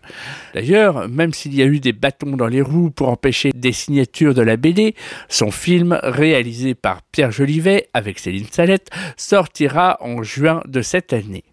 D'ailleurs, 0.54 1.08
même 1.08 1.32
s'il 1.32 1.54
y 1.54 1.62
a 1.62 1.66
eu 1.66 1.80
des 1.80 1.92
bâtons 1.92 2.36
dans 2.36 2.46
les 2.46 2.62
roues 2.62 2.90
pour 2.90 3.08
empêcher 3.08 3.50
des 3.52 3.72
signatures 3.72 4.34
de 4.34 4.42
la 4.42 4.56
BD, 4.56 4.94
son 5.28 5.50
film, 5.50 5.98
réalisé 6.02 6.74
par 6.74 7.02
Pierre 7.10 7.32
Jolivet 7.32 7.88
avec 7.92 8.20
Céline 8.20 8.46
Salette, 8.50 8.90
sortira 9.16 9.96
en 10.00 10.22
juin 10.22 10.62
de 10.68 10.82
cette 10.82 11.12
année. 11.12 11.44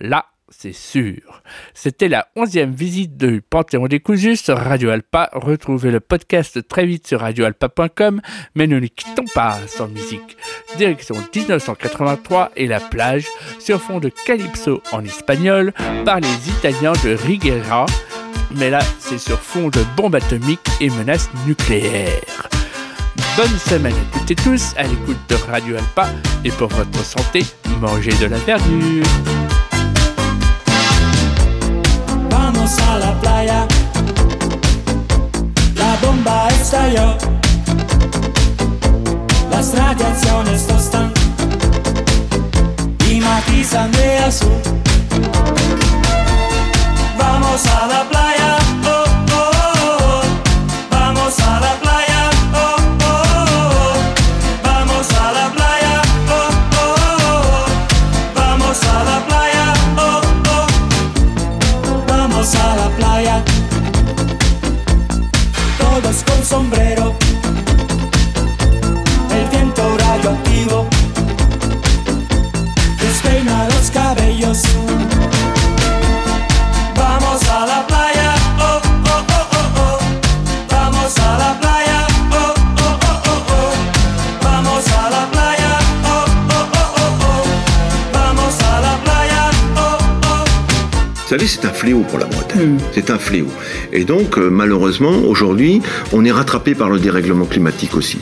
Là, 0.00 0.26
c'est 0.58 0.72
sûr. 0.72 1.42
C'était 1.74 2.08
la 2.08 2.28
onzième 2.36 2.72
visite 2.72 3.16
du 3.16 3.42
Panthéon 3.42 3.86
des 3.86 4.00
Cousus 4.00 4.42
sur 4.42 4.56
Radio 4.56 4.90
Alpa. 4.90 5.30
Retrouvez 5.32 5.90
le 5.90 6.00
podcast 6.00 6.66
très 6.68 6.86
vite 6.86 7.06
sur 7.06 7.20
radioalpa.com, 7.20 8.20
mais 8.54 8.66
ne 8.66 8.78
nous 8.78 8.88
quittons 8.88 9.24
pas 9.34 9.58
sans 9.66 9.88
musique. 9.88 10.36
Direction 10.76 11.16
1983 11.34 12.52
et 12.56 12.66
la 12.66 12.80
plage 12.80 13.26
sur 13.58 13.80
fond 13.80 14.00
de 14.00 14.10
calypso 14.26 14.82
en 14.92 15.04
espagnol 15.04 15.72
par 16.04 16.20
les 16.20 16.48
Italiens 16.48 16.94
de 17.04 17.14
Riguera. 17.14 17.86
Mais 18.56 18.70
là, 18.70 18.80
c'est 18.98 19.18
sur 19.18 19.40
fond 19.40 19.68
de 19.68 19.80
bombes 19.96 20.14
atomiques 20.14 20.68
et 20.80 20.90
menaces 20.90 21.30
nucléaires. 21.46 22.48
Bonne 23.36 23.58
semaine 23.58 23.94
à 23.94 24.18
toutes 24.18 24.30
et 24.30 24.36
tous 24.36 24.74
à 24.76 24.84
l'écoute 24.84 25.18
de 25.28 25.34
Radio 25.50 25.76
Alpa 25.76 26.08
et 26.44 26.50
pour 26.50 26.68
votre 26.68 27.04
santé, 27.04 27.42
mangez 27.80 28.12
de 28.20 28.26
la 28.26 28.38
verdure. 28.38 29.43
bomba 36.04 36.48
estagliò 36.50 37.16
La 39.48 39.62
stradiazione 39.62 40.58
sto 40.58 40.78
stan 40.78 41.12
Di 42.96 43.20
Matisse 43.20 43.76
Andrea 43.76 44.30
su. 44.30 44.50
Fléau 91.84 92.00
pour 92.08 92.18
la 92.18 92.24
Bretagne. 92.24 92.78
C'est 92.92 93.10
un 93.10 93.18
fléau. 93.18 93.48
Et 93.92 94.04
donc, 94.04 94.38
euh, 94.38 94.48
malheureusement, 94.48 95.18
aujourd'hui, 95.28 95.82
on 96.14 96.24
est 96.24 96.32
rattrapé 96.32 96.74
par 96.74 96.88
le 96.88 96.98
dérèglement 96.98 97.44
climatique 97.44 97.94
aussi. 97.94 98.20